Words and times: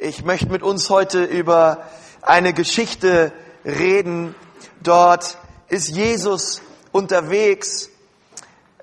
Ich 0.00 0.24
möchte 0.24 0.46
mit 0.46 0.62
uns 0.62 0.90
heute 0.90 1.24
über 1.24 1.82
eine 2.22 2.52
Geschichte 2.52 3.32
reden. 3.64 4.36
Dort 4.80 5.38
ist 5.66 5.88
Jesus 5.88 6.62
unterwegs 6.92 7.90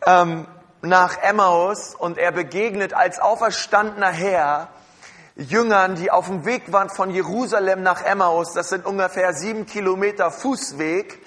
ähm, 0.05 0.45
nach 0.81 1.17
Emmaus 1.19 1.95
und 1.95 2.17
er 2.17 2.33
begegnet 2.33 2.93
als 2.93 3.19
auferstandener 3.19 4.11
Herr 4.11 4.67
Jüngern, 5.37 5.95
die 5.95 6.11
auf 6.11 6.25
dem 6.25 6.43
Weg 6.43 6.73
waren 6.73 6.89
von 6.89 7.09
Jerusalem 7.11 7.81
nach 7.81 8.03
Emmaus. 8.03 8.51
Das 8.51 8.67
sind 8.67 8.85
ungefähr 8.85 9.31
sieben 9.31 9.65
Kilometer 9.65 10.31
Fußweg. 10.31 11.21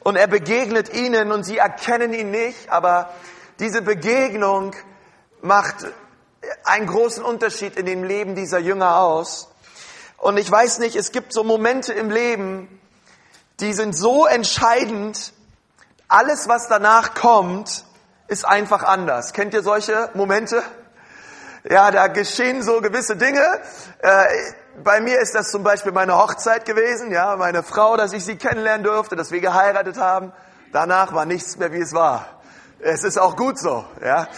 Und 0.00 0.16
er 0.16 0.26
begegnet 0.26 0.92
ihnen 0.92 1.30
und 1.30 1.44
sie 1.44 1.58
erkennen 1.58 2.12
ihn 2.14 2.32
nicht, 2.32 2.68
aber 2.68 3.10
diese 3.60 3.80
Begegnung 3.80 4.74
macht 5.40 5.86
einen 6.64 6.86
großen 6.86 7.22
Unterschied 7.22 7.76
in 7.76 7.86
dem 7.86 8.04
Leben 8.04 8.34
dieser 8.34 8.58
Jünger 8.58 8.98
aus. 8.98 9.48
Und 10.18 10.38
ich 10.38 10.50
weiß 10.50 10.78
nicht, 10.78 10.96
es 10.96 11.12
gibt 11.12 11.32
so 11.32 11.44
Momente 11.44 11.92
im 11.92 12.10
Leben, 12.10 12.80
die 13.60 13.72
sind 13.72 13.96
so 13.96 14.26
entscheidend, 14.26 15.32
alles, 16.08 16.48
was 16.48 16.68
danach 16.68 17.14
kommt, 17.14 17.84
ist 18.28 18.46
einfach 18.46 18.82
anders. 18.82 19.32
Kennt 19.32 19.54
ihr 19.54 19.62
solche 19.62 20.10
Momente? 20.14 20.62
Ja, 21.68 21.90
da 21.90 22.08
geschehen 22.08 22.62
so 22.62 22.80
gewisse 22.80 23.16
Dinge. 23.16 23.42
Äh, 24.00 24.24
bei 24.82 25.00
mir 25.00 25.20
ist 25.20 25.34
das 25.34 25.50
zum 25.50 25.62
Beispiel 25.62 25.92
meine 25.92 26.16
Hochzeit 26.16 26.64
gewesen, 26.64 27.10
ja, 27.10 27.36
meine 27.36 27.62
Frau, 27.62 27.96
dass 27.96 28.12
ich 28.12 28.24
sie 28.24 28.36
kennenlernen 28.36 28.84
durfte, 28.84 29.16
dass 29.16 29.30
wir 29.30 29.40
geheiratet 29.40 29.96
haben. 29.98 30.32
Danach 30.72 31.14
war 31.14 31.24
nichts 31.24 31.56
mehr, 31.56 31.72
wie 31.72 31.80
es 31.80 31.92
war. 31.92 32.26
Es 32.80 33.04
ist 33.04 33.18
auch 33.18 33.36
gut 33.36 33.58
so, 33.58 33.84
ja. 34.04 34.28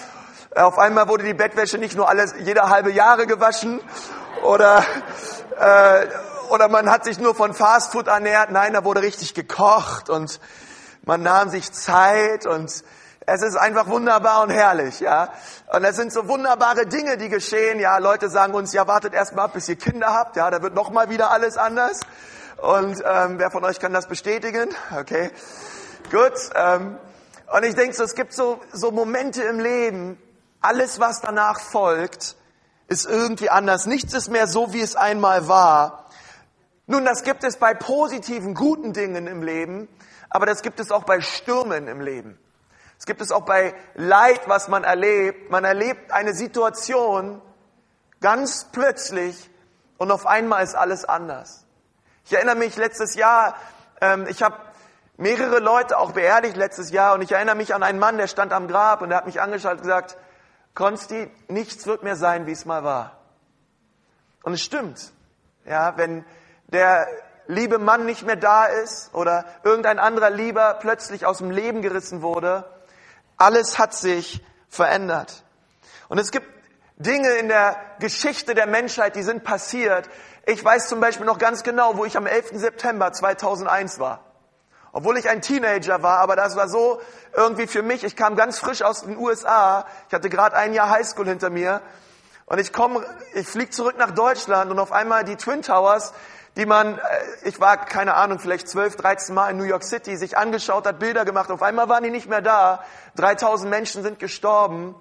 Auf 0.57 0.79
einmal 0.79 1.07
wurde 1.07 1.25
die 1.25 1.35
Bettwäsche 1.35 1.77
nicht 1.77 1.97
nur 1.97 2.09
alles, 2.09 2.35
jeder 2.39 2.71
halbe 2.71 2.91
Jahre 2.91 3.27
gewaschen 3.27 3.79
oder, 4.43 4.83
äh, 5.59 6.07
oder 6.49 6.69
man 6.69 6.91
hat 6.91 7.05
sich 7.05 7.19
nur 7.19 7.35
von 7.35 7.53
Fastfood 7.53 8.07
ernährt. 8.07 8.51
Nein, 8.51 8.73
da 8.73 8.83
wurde 8.83 9.03
richtig 9.03 9.35
gekocht 9.35 10.09
und 10.09 10.41
man 11.05 11.23
nahm 11.23 11.51
sich 11.51 11.71
Zeit 11.73 12.47
und 12.47 12.71
es 13.27 13.43
ist 13.43 13.57
einfach 13.57 13.89
wunderbar 13.89 14.45
und 14.45 14.51
herrlich, 14.51 15.01
ja. 15.01 15.29
Und 15.75 15.85
es 15.85 15.97
sind 15.97 16.11
so 16.11 16.27
wunderbare 16.27 16.87
Dinge, 16.87 17.19
die 17.19 17.29
geschehen. 17.29 17.79
Ja, 17.79 17.99
Leute 17.99 18.31
sagen 18.31 18.55
uns, 18.55 18.73
ja, 18.73 18.87
wartet 18.87 19.13
erst 19.13 19.37
mal 19.37 19.45
ab, 19.45 19.53
bis 19.53 19.69
ihr 19.69 19.77
Kinder 19.77 20.15
habt. 20.15 20.37
Ja, 20.37 20.51
da 20.51 20.63
wird 20.63 20.75
noch 20.75 20.89
mal 20.89 21.11
wieder 21.11 21.33
alles 21.33 21.59
anders. 21.59 22.01
Und 22.57 23.03
ähm, 23.05 23.39
wer 23.39 23.51
von 23.51 23.63
euch 23.63 23.79
kann 23.79 23.93
das 23.93 24.07
bestätigen? 24.07 24.71
Okay, 24.99 25.31
gut. 26.11 26.33
Ähm, 26.55 26.99
und 27.53 27.63
ich 27.63 27.75
denke 27.75 27.95
so, 27.95 28.05
es 28.05 28.15
gibt 28.15 28.33
so, 28.33 28.59
so 28.73 28.91
Momente 28.91 29.43
im 29.43 29.61
Leben, 29.61 30.19
alles, 30.67 30.99
was 30.99 31.21
danach 31.21 31.61
folgt, 31.61 32.37
ist 32.89 33.07
irgendwie 33.07 33.51
anders. 33.51 33.87
Nichts 33.87 34.15
ist 34.15 34.29
mehr 34.29 34.49
so, 34.49 34.73
wie 34.73 34.81
es 34.81 34.97
einmal 34.97 35.49
war. 35.49 36.07
Nun, 36.87 37.05
das 37.05 37.23
gibt 37.23 37.45
es 37.45 37.57
bei 37.57 37.73
positiven, 37.75 38.55
guten 38.55 38.93
Dingen 38.93 39.27
im 39.27 39.43
Leben, 39.43 39.89
aber 40.29 40.45
das 40.45 40.63
gibt 40.63 40.81
es 40.81 40.91
auch 40.91 41.05
bei 41.05 41.21
Stürmen 41.21 41.89
im 41.89 42.01
Leben. 42.01 42.39
Es 42.99 43.07
gibt 43.07 43.21
es 43.21 43.31
auch 43.31 43.45
bei 43.45 43.75
Leid, 43.95 44.41
was 44.47 44.69
man 44.69 44.83
erlebt. 44.83 45.51
Man 45.51 45.65
erlebt 45.65 46.13
eine 46.13 46.35
Situation 46.35 47.41
ganz 48.21 48.67
plötzlich 48.73 49.51
und 49.99 50.11
auf 50.11 50.27
einmal 50.27 50.65
ist 50.65 50.75
alles 50.75 51.05
anders. 51.05 51.65
Ich 52.25 52.33
erinnere 52.33 52.57
mich 52.57 52.77
letztes 52.77 53.15
Jahr, 53.15 53.55
ähm, 54.01 54.27
ich 54.29 54.43
habe 54.43 54.57
mehrere 55.17 55.61
Leute 55.61 55.99
auch 55.99 56.13
beerdigt 56.13 56.57
letztes 56.57 56.91
Jahr 56.91 57.15
und 57.15 57.23
ich 57.23 57.33
erinnere 57.33 57.55
mich 57.55 57.75
an 57.75 57.83
einen 57.83 57.99
Mann, 57.99 58.17
der 58.17 58.27
stand 58.27 58.53
am 58.53 58.67
Grab 58.67 59.03
und 59.03 59.11
der 59.11 59.19
hat 59.19 59.27
mich 59.27 59.41
angeschaut 59.41 59.75
und 59.75 59.83
gesagt, 59.83 60.17
Konsti, 60.77 61.29
nichts 61.49 61.87
wird 61.87 62.05
mehr 62.05 62.17
sein, 62.17 62.47
wie 62.47 62.53
es 62.53 62.67
mal 62.67 62.85
war. 62.85 63.19
Und 64.45 64.53
es 64.53 64.63
stimmt. 64.63 65.11
Ja, 65.65 65.97
wenn 65.97 66.25
der 66.69 67.09
liebe 67.49 67.79
Mann 67.79 68.05
nicht 68.05 68.25
mehr 68.25 68.37
da 68.37 68.67
ist 68.67 69.13
oder 69.15 69.47
irgendein 69.65 69.99
anderer 69.99 70.31
Lieber 70.31 70.75
plötzlich 70.75 71.27
aus 71.27 71.39
dem 71.39 71.51
Leben 71.51 71.81
gerissen 71.81 72.23
wurde, 72.23 72.65
alles 73.39 73.79
hat 73.79 73.95
sich 73.95 74.45
verändert. 74.69 75.43
Und 76.09 76.19
es 76.19 76.31
gibt 76.31 76.47
Dinge 76.97 77.31
in 77.37 77.49
der 77.49 77.77
Geschichte 77.99 78.55
der 78.55 78.67
Menschheit, 78.67 79.17
die 79.17 79.23
sind 79.23 79.45
passiert. 79.45 80.09
Ich 80.45 80.63
weiß 80.63 80.89
zum 80.89 81.01
Beispiel 81.01 81.27
noch 81.27 81.39
ganz 81.39 81.63
genau, 81.63 81.97
wo 81.97 82.05
ich 82.05 82.19
am 82.19 82.27
11. 82.27 82.51
September 82.53 83.13
2001 83.13 83.99
war. 83.99 84.25
Obwohl 84.97 85.19
ich 85.19 85.29
ein 85.29 85.43
Teenager 85.43 86.03
war, 86.03 86.21
aber 86.21 86.37
das 86.37 86.57
war 86.57 86.71
so 86.71 87.03
irgendwie 87.35 87.67
für 87.67 87.83
mich. 87.83 88.03
Ich 88.03 88.17
kam 88.17 88.35
ganz 88.35 88.59
frisch 88.59 88.81
aus 88.81 89.03
den 89.03 89.19
USA. 89.19 89.85
Ich 90.09 90.15
hatte 90.15 90.31
gerade 90.31 90.57
ein 90.57 90.73
Jahr 90.73 90.89
Highschool 90.89 91.27
hinter 91.27 91.51
mir. 91.51 91.83
Und 92.47 92.59
ich 92.61 92.73
komme, 92.73 93.05
ich 93.35 93.47
fliege 93.47 93.69
zurück 93.69 93.99
nach 93.99 94.13
Deutschland 94.13 94.71
und 94.71 94.79
auf 94.79 94.93
einmal 94.93 95.25
die 95.25 95.37
Twin 95.37 95.61
Towers, 95.61 96.15
die 96.57 96.65
man, 96.65 96.97
äh, 96.97 97.01
ich 97.45 97.61
war, 97.61 97.77
keine 97.77 98.15
Ahnung, 98.15 98.39
vielleicht 98.39 98.71
12, 98.71 98.97
13 98.97 99.35
Mal 99.35 99.51
in 99.51 99.59
New 99.59 99.65
York 99.65 99.85
City, 99.85 100.17
sich 100.17 100.39
angeschaut 100.39 100.87
hat, 100.87 100.99
Bilder 100.99 101.27
gemacht. 101.27 101.51
Auf 101.51 101.61
einmal 101.61 101.91
waren 101.91 102.03
die 102.03 102.11
nicht 102.11 102.31
mehr 102.31 102.41
da. 102.41 102.83
3000 103.17 103.69
Menschen 103.69 104.03
sind 104.03 104.19
gestorben. 104.19 104.95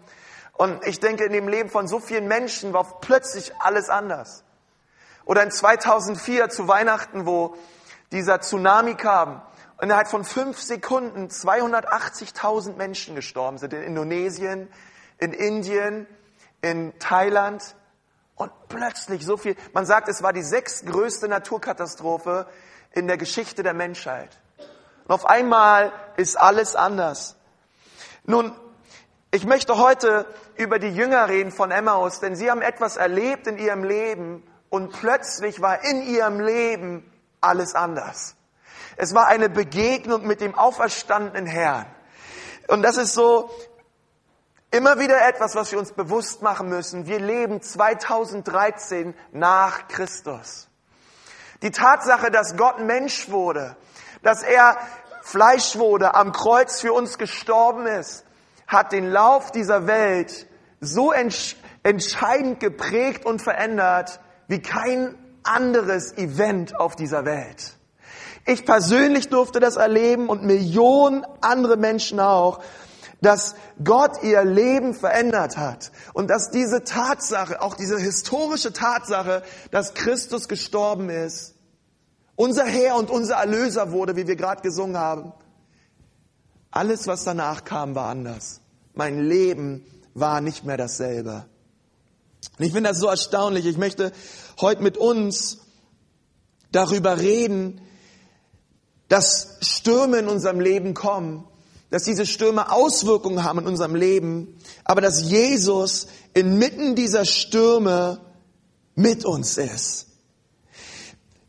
Und 0.51 0.85
ich 0.85 0.99
denke, 0.99 1.23
in 1.23 1.31
dem 1.31 1.47
Leben 1.47 1.69
von 1.69 1.87
so 1.87 2.01
vielen 2.01 2.27
Menschen 2.27 2.73
war 2.73 2.99
plötzlich 2.99 3.53
alles 3.59 3.89
anders. 3.89 4.43
Oder 5.23 5.41
in 5.43 5.51
2004 5.51 6.49
zu 6.49 6.67
Weihnachten, 6.67 7.25
wo 7.25 7.55
dieser 8.11 8.41
Tsunami 8.41 8.95
kam 8.95 9.41
innerhalb 9.85 10.07
von 10.07 10.23
fünf 10.23 10.59
Sekunden 10.59 11.27
280.000 11.27 12.75
Menschen 12.75 13.13
gestorben 13.13 13.59
sind 13.59 13.71
in 13.71 13.83
Indonesien, 13.83 14.67
in 15.19 15.31
Indien, 15.31 16.07
in 16.63 16.97
Thailand 16.97 17.75
und 18.33 18.51
plötzlich 18.67 19.23
so 19.23 19.37
viel. 19.37 19.55
Man 19.73 19.85
sagt, 19.85 20.07
es 20.07 20.23
war 20.23 20.33
die 20.33 20.41
sechstgrößte 20.41 21.27
Naturkatastrophe 21.27 22.47
in 22.93 23.05
der 23.05 23.17
Geschichte 23.17 23.61
der 23.61 23.75
Menschheit. 23.75 24.35
Und 25.03 25.13
auf 25.13 25.27
einmal 25.27 25.91
ist 26.17 26.35
alles 26.35 26.75
anders. 26.75 27.35
Nun, 28.23 28.55
ich 29.29 29.45
möchte 29.45 29.77
heute 29.77 30.25
über 30.55 30.79
die 30.79 30.95
Jünger 30.95 31.29
reden 31.29 31.51
von 31.51 31.69
Emmaus, 31.69 32.21
denn 32.21 32.35
sie 32.35 32.49
haben 32.49 32.63
etwas 32.63 32.97
erlebt 32.97 33.45
in 33.45 33.59
ihrem 33.59 33.83
Leben 33.83 34.41
und 34.71 34.93
plötzlich 34.93 35.61
war 35.61 35.83
in 35.83 36.01
ihrem 36.01 36.39
Leben 36.39 37.05
alles 37.39 37.75
anders. 37.75 38.35
Es 38.97 39.13
war 39.13 39.27
eine 39.27 39.49
Begegnung 39.49 40.25
mit 40.25 40.41
dem 40.41 40.55
auferstandenen 40.55 41.45
Herrn. 41.45 41.85
Und 42.67 42.81
das 42.81 42.97
ist 42.97 43.13
so 43.13 43.49
immer 44.71 44.99
wieder 44.99 45.27
etwas, 45.27 45.55
was 45.55 45.71
wir 45.71 45.79
uns 45.79 45.91
bewusst 45.91 46.41
machen 46.41 46.69
müssen. 46.69 47.05
Wir 47.05 47.19
leben 47.19 47.61
2013 47.61 49.13
nach 49.31 49.87
Christus. 49.87 50.67
Die 51.61 51.71
Tatsache, 51.71 52.31
dass 52.31 52.57
Gott 52.57 52.79
Mensch 52.79 53.29
wurde, 53.29 53.75
dass 54.21 54.43
er 54.43 54.77
Fleisch 55.21 55.77
wurde, 55.77 56.13
am 56.13 56.31
Kreuz 56.31 56.81
für 56.81 56.93
uns 56.93 57.17
gestorben 57.17 57.87
ist, 57.87 58.25
hat 58.67 58.91
den 58.91 59.09
Lauf 59.09 59.51
dieser 59.51 59.87
Welt 59.87 60.47
so 60.79 61.11
entscheidend 61.11 62.59
geprägt 62.59 63.25
und 63.25 63.41
verändert 63.41 64.19
wie 64.47 64.61
kein 64.61 65.17
anderes 65.43 66.17
Event 66.17 66.79
auf 66.79 66.95
dieser 66.95 67.25
Welt. 67.25 67.75
Ich 68.45 68.65
persönlich 68.65 69.29
durfte 69.29 69.59
das 69.59 69.75
erleben 69.75 70.29
und 70.29 70.43
Millionen 70.43 71.25
andere 71.41 71.77
Menschen 71.77 72.19
auch, 72.19 72.59
dass 73.21 73.55
Gott 73.83 74.21
ihr 74.21 74.43
Leben 74.43 74.93
verändert 74.93 75.57
hat 75.57 75.91
und 76.13 76.29
dass 76.29 76.51
diese 76.51 76.83
Tatsache, 76.83 77.61
auch 77.61 77.75
diese 77.75 77.97
historische 77.97 78.71
Tatsache, 78.71 79.41
dass 79.71 79.95
Christus 79.95 80.47
gestorben 80.47 81.09
ist, 81.09 81.55
unser 82.35 82.65
Herr 82.65 82.97
und 82.97 83.09
unser 83.09 83.35
Erlöser 83.35 83.91
wurde, 83.91 84.15
wie 84.15 84.27
wir 84.27 84.35
gerade 84.35 84.61
gesungen 84.61 84.97
haben. 84.97 85.33
Alles, 86.69 87.07
was 87.07 87.23
danach 87.23 87.63
kam, 87.63 87.95
war 87.95 88.09
anders. 88.09 88.61
Mein 88.93 89.19
Leben 89.19 89.85
war 90.13 90.41
nicht 90.41 90.65
mehr 90.65 90.77
dasselbe. 90.77 91.45
Und 92.59 92.65
ich 92.65 92.73
finde 92.73 92.89
das 92.89 92.99
so 92.99 93.07
erstaunlich. 93.07 93.65
Ich 93.65 93.77
möchte 93.77 94.11
heute 94.61 94.83
mit 94.83 94.97
uns 94.97 95.59
darüber 96.71 97.19
reden, 97.19 97.81
dass 99.07 99.57
Stürme 99.61 100.17
in 100.17 100.27
unserem 100.27 100.59
Leben 100.59 100.93
kommen, 100.93 101.45
dass 101.89 102.03
diese 102.03 102.25
Stürme 102.25 102.71
Auswirkungen 102.71 103.43
haben 103.43 103.59
in 103.59 103.67
unserem 103.67 103.95
Leben, 103.95 104.57
aber 104.83 105.01
dass 105.01 105.23
Jesus 105.23 106.07
inmitten 106.33 106.95
dieser 106.95 107.25
Stürme 107.25 108.19
mit 108.95 109.25
uns 109.25 109.57
ist. 109.57 110.07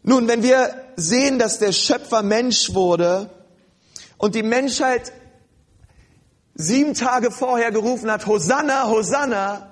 Nun, 0.03 0.29
wenn 0.29 0.43
wir 0.43 0.70
sehen, 0.97 1.38
dass 1.38 1.58
der 1.58 1.73
Schöpfer 1.73 2.23
Mensch 2.23 2.75
wurde 2.75 3.31
und 4.19 4.35
die 4.35 4.43
Menschheit 4.43 5.12
sieben 6.55 6.94
Tage 6.94 7.31
vorher 7.31 7.73
gerufen 7.73 8.11
hat, 8.11 8.26
Hosanna, 8.26 8.88
Hosanna, 8.88 9.70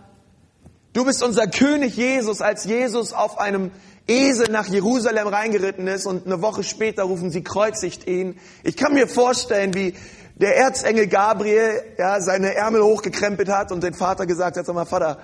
du 0.92 1.04
bist 1.04 1.22
unser 1.22 1.46
König 1.46 1.96
Jesus, 1.96 2.40
als 2.40 2.64
Jesus 2.64 3.12
auf 3.12 3.38
einem 3.38 3.70
Esel 4.06 4.50
nach 4.50 4.66
Jerusalem 4.66 5.28
reingeritten 5.28 5.86
ist 5.86 6.06
und 6.06 6.26
eine 6.26 6.42
Woche 6.42 6.62
später 6.62 7.04
rufen 7.04 7.30
sie, 7.30 7.42
kreuzigt 7.42 8.06
ihn. 8.06 8.38
Ich 8.62 8.76
kann 8.76 8.92
mir 8.92 9.08
vorstellen, 9.08 9.72
wie 9.74 9.94
der 10.36 10.56
Erzengel 10.56 11.06
Gabriel 11.06 11.82
ja, 11.96 12.20
seine 12.20 12.54
Ärmel 12.54 12.82
hochgekrempelt 12.82 13.48
hat 13.48 13.72
und 13.72 13.82
den 13.82 13.94
Vater 13.94 14.26
gesagt 14.26 14.56
hat, 14.56 14.66
sag 14.66 14.74
mal, 14.74 14.84
Vater, 14.84 15.18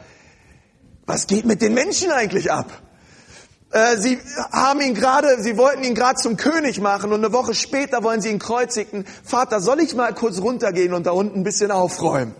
was 1.04 1.26
geht 1.26 1.44
mit 1.44 1.60
den 1.60 1.74
Menschen 1.74 2.10
eigentlich 2.10 2.50
ab? 2.50 2.70
Äh, 3.72 3.96
sie 3.98 4.18
haben 4.52 4.80
ihn 4.80 4.94
gerade, 4.94 5.42
sie 5.42 5.56
wollten 5.56 5.84
ihn 5.84 5.94
gerade 5.94 6.16
zum 6.16 6.36
König 6.36 6.80
machen 6.80 7.12
und 7.12 7.22
eine 7.22 7.32
Woche 7.32 7.54
später 7.54 8.02
wollen 8.02 8.20
sie 8.20 8.30
ihn 8.30 8.38
kreuzigen. 8.38 9.04
Vater, 9.24 9.60
soll 9.60 9.80
ich 9.80 9.94
mal 9.94 10.14
kurz 10.14 10.40
runtergehen 10.40 10.94
und 10.94 11.06
da 11.06 11.10
unten 11.10 11.40
ein 11.40 11.44
bisschen 11.44 11.70
aufräumen? 11.70 12.34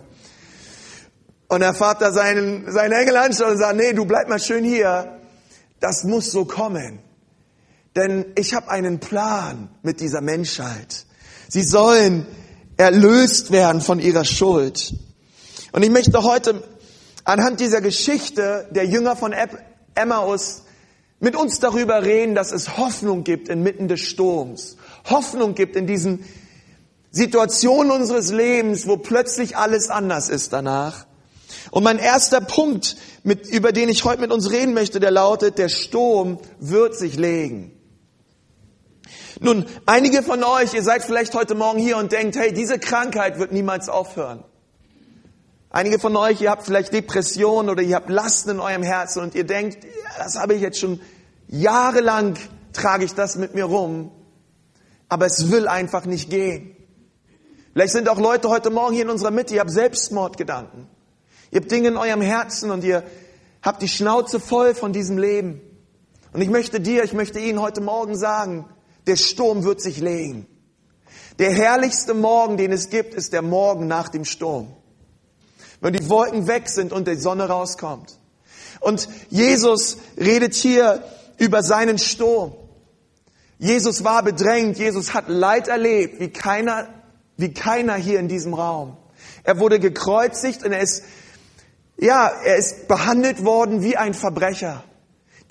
Und 1.47 1.59
der 1.59 1.73
Vater 1.73 2.11
seinen, 2.13 2.71
seinen 2.71 2.93
Engel 2.93 3.17
anschaut 3.17 3.51
und 3.51 3.57
sagt, 3.57 3.75
nee, 3.75 3.93
du 3.93 4.05
bleib 4.05 4.27
mal 4.29 4.39
schön 4.39 4.63
hier. 4.63 5.20
Das 5.81 6.05
muss 6.05 6.31
so 6.31 6.45
kommen. 6.45 6.99
Denn 7.95 8.25
ich 8.37 8.53
habe 8.53 8.69
einen 8.69 8.99
Plan 8.99 9.69
mit 9.81 9.99
dieser 9.99 10.21
Menschheit. 10.21 11.05
Sie 11.49 11.63
sollen 11.63 12.25
erlöst 12.77 13.51
werden 13.51 13.81
von 13.81 13.99
ihrer 13.99 14.23
Schuld. 14.23 14.93
Und 15.73 15.83
ich 15.83 15.89
möchte 15.89 16.23
heute 16.23 16.63
anhand 17.25 17.59
dieser 17.59 17.81
Geschichte 17.81 18.69
der 18.71 18.85
Jünger 18.85 19.17
von 19.17 19.35
Emmaus 19.95 20.63
mit 21.19 21.35
uns 21.35 21.59
darüber 21.59 22.03
reden, 22.03 22.33
dass 22.33 22.51
es 22.51 22.77
Hoffnung 22.77 23.23
gibt 23.23 23.49
inmitten 23.49 23.87
des 23.87 23.99
Sturms. 23.99 24.77
Hoffnung 25.09 25.53
gibt 25.53 25.75
in 25.75 25.85
diesen 25.85 26.23
Situationen 27.11 27.91
unseres 27.91 28.31
Lebens, 28.31 28.87
wo 28.87 28.97
plötzlich 28.97 29.57
alles 29.57 29.89
anders 29.89 30.29
ist 30.29 30.53
danach. 30.53 31.05
Und 31.71 31.83
mein 31.83 31.99
erster 31.99 32.41
Punkt, 32.41 32.95
mit, 33.23 33.47
über 33.47 33.71
den 33.71 33.89
ich 33.89 34.03
heute 34.03 34.21
mit 34.21 34.31
uns 34.31 34.51
reden 34.51 34.73
möchte, 34.73 34.99
der 34.99 35.11
lautet, 35.11 35.57
der 35.57 35.69
Sturm 35.69 36.39
wird 36.59 36.95
sich 36.95 37.17
legen. 37.17 37.77
Nun, 39.39 39.65
einige 39.85 40.21
von 40.21 40.43
euch, 40.43 40.73
ihr 40.73 40.83
seid 40.83 41.03
vielleicht 41.03 41.33
heute 41.33 41.55
Morgen 41.55 41.79
hier 41.79 41.97
und 41.97 42.11
denkt, 42.11 42.35
hey, 42.35 42.53
diese 42.53 42.77
Krankheit 42.77 43.39
wird 43.39 43.51
niemals 43.51 43.89
aufhören. 43.89 44.43
Einige 45.71 45.99
von 45.99 46.15
euch, 46.17 46.41
ihr 46.41 46.51
habt 46.51 46.63
vielleicht 46.63 46.93
Depressionen 46.93 47.69
oder 47.69 47.81
ihr 47.81 47.95
habt 47.95 48.09
Lasten 48.09 48.51
in 48.51 48.59
eurem 48.59 48.83
Herzen 48.83 49.23
und 49.23 49.35
ihr 49.35 49.45
denkt, 49.45 49.83
ja, 49.83 50.23
das 50.23 50.37
habe 50.37 50.53
ich 50.53 50.61
jetzt 50.61 50.79
schon 50.79 50.99
jahrelang, 51.47 52.35
trage 52.73 53.05
ich 53.05 53.13
das 53.13 53.37
mit 53.37 53.55
mir 53.55 53.63
rum, 53.63 54.11
aber 55.07 55.25
es 55.25 55.49
will 55.49 55.67
einfach 55.67 56.05
nicht 56.05 56.29
gehen. 56.29 56.75
Vielleicht 57.71 57.93
sind 57.93 58.09
auch 58.09 58.19
Leute 58.19 58.49
heute 58.49 58.69
Morgen 58.69 58.93
hier 58.93 59.05
in 59.05 59.09
unserer 59.09 59.31
Mitte, 59.31 59.53
ihr 59.53 59.61
habt 59.61 59.71
Selbstmordgedanken. 59.71 60.87
Ihr 61.51 61.59
habt 61.59 61.71
Dinge 61.71 61.89
in 61.89 61.97
eurem 61.97 62.21
Herzen 62.21 62.71
und 62.71 62.83
ihr 62.83 63.03
habt 63.61 63.81
die 63.81 63.89
Schnauze 63.89 64.39
voll 64.39 64.73
von 64.73 64.93
diesem 64.93 65.17
Leben. 65.17 65.61
Und 66.33 66.41
ich 66.41 66.49
möchte 66.49 66.79
dir, 66.79 67.03
ich 67.03 67.13
möchte 67.13 67.39
Ihnen 67.39 67.61
heute 67.61 67.81
Morgen 67.81 68.17
sagen, 68.17 68.65
der 69.05 69.17
Sturm 69.17 69.63
wird 69.63 69.81
sich 69.81 69.99
legen. 69.99 70.47
Der 71.39 71.51
herrlichste 71.51 72.13
Morgen, 72.13 72.55
den 72.55 72.71
es 72.71 72.89
gibt, 72.89 73.13
ist 73.13 73.33
der 73.33 73.41
Morgen 73.41 73.87
nach 73.87 74.09
dem 74.09 74.25
Sturm. 74.25 74.73
Wenn 75.81 75.93
die 75.93 76.09
Wolken 76.09 76.47
weg 76.47 76.69
sind 76.69 76.93
und 76.93 77.07
die 77.07 77.15
Sonne 77.15 77.49
rauskommt. 77.49 78.17
Und 78.79 79.09
Jesus 79.29 79.97
redet 80.17 80.53
hier 80.53 81.03
über 81.37 81.63
seinen 81.63 81.97
Sturm. 81.97 82.53
Jesus 83.57 84.03
war 84.03 84.23
bedrängt, 84.23 84.77
Jesus 84.77 85.13
hat 85.13 85.27
Leid 85.27 85.67
erlebt, 85.67 86.19
wie 86.19 86.29
keiner, 86.29 86.87
wie 87.37 87.53
keiner 87.53 87.95
hier 87.95 88.19
in 88.19 88.27
diesem 88.27 88.53
Raum. 88.53 88.97
Er 89.43 89.59
wurde 89.59 89.79
gekreuzigt 89.79 90.63
und 90.63 90.71
er 90.71 90.81
ist 90.81 91.03
ja, 92.01 92.27
er 92.43 92.57
ist 92.57 92.87
behandelt 92.87 93.45
worden 93.45 93.83
wie 93.83 93.95
ein 93.95 94.15
Verbrecher. 94.15 94.83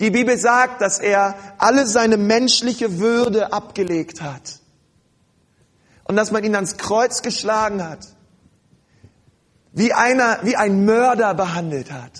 Die 0.01 0.11
Bibel 0.11 0.37
sagt, 0.37 0.81
dass 0.81 0.99
er 0.99 1.35
alle 1.57 1.87
seine 1.87 2.17
menschliche 2.17 2.99
Würde 2.99 3.53
abgelegt 3.53 4.21
hat. 4.21 4.59
Und 6.03 6.17
dass 6.17 6.31
man 6.31 6.43
ihn 6.43 6.53
ans 6.55 6.75
Kreuz 6.75 7.21
geschlagen 7.21 7.81
hat. 7.81 8.05
Wie 9.71 9.93
einer, 9.93 10.39
wie 10.43 10.57
ein 10.57 10.83
Mörder 10.83 11.33
behandelt 11.35 11.89
hat. 11.89 12.19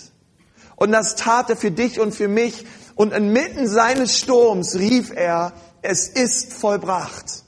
Und 0.76 0.92
das 0.92 1.14
tat 1.14 1.50
er 1.50 1.56
für 1.56 1.70
dich 1.70 2.00
und 2.00 2.14
für 2.14 2.28
mich. 2.28 2.64
Und 2.94 3.12
inmitten 3.12 3.68
seines 3.68 4.16
Sturms 4.16 4.76
rief 4.76 5.12
er, 5.14 5.52
es 5.82 6.08
ist 6.08 6.54
vollbracht. 6.54 7.44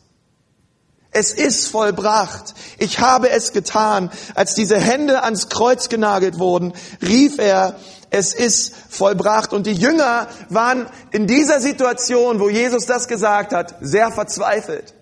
Es 1.16 1.30
ist 1.32 1.68
vollbracht. 1.68 2.54
Ich 2.76 2.98
habe 2.98 3.30
es 3.30 3.52
getan. 3.52 4.10
Als 4.34 4.56
diese 4.56 4.80
Hände 4.80 5.22
ans 5.22 5.48
Kreuz 5.48 5.88
genagelt 5.88 6.40
wurden, 6.40 6.72
rief 7.00 7.38
er, 7.38 7.76
es 8.10 8.34
ist 8.34 8.74
vollbracht. 8.90 9.52
Und 9.52 9.68
die 9.68 9.74
Jünger 9.74 10.26
waren 10.48 10.86
in 11.12 11.28
dieser 11.28 11.60
Situation, 11.60 12.40
wo 12.40 12.48
Jesus 12.48 12.86
das 12.86 13.06
gesagt 13.06 13.52
hat, 13.52 13.76
sehr 13.80 14.10
verzweifelt. 14.10 14.92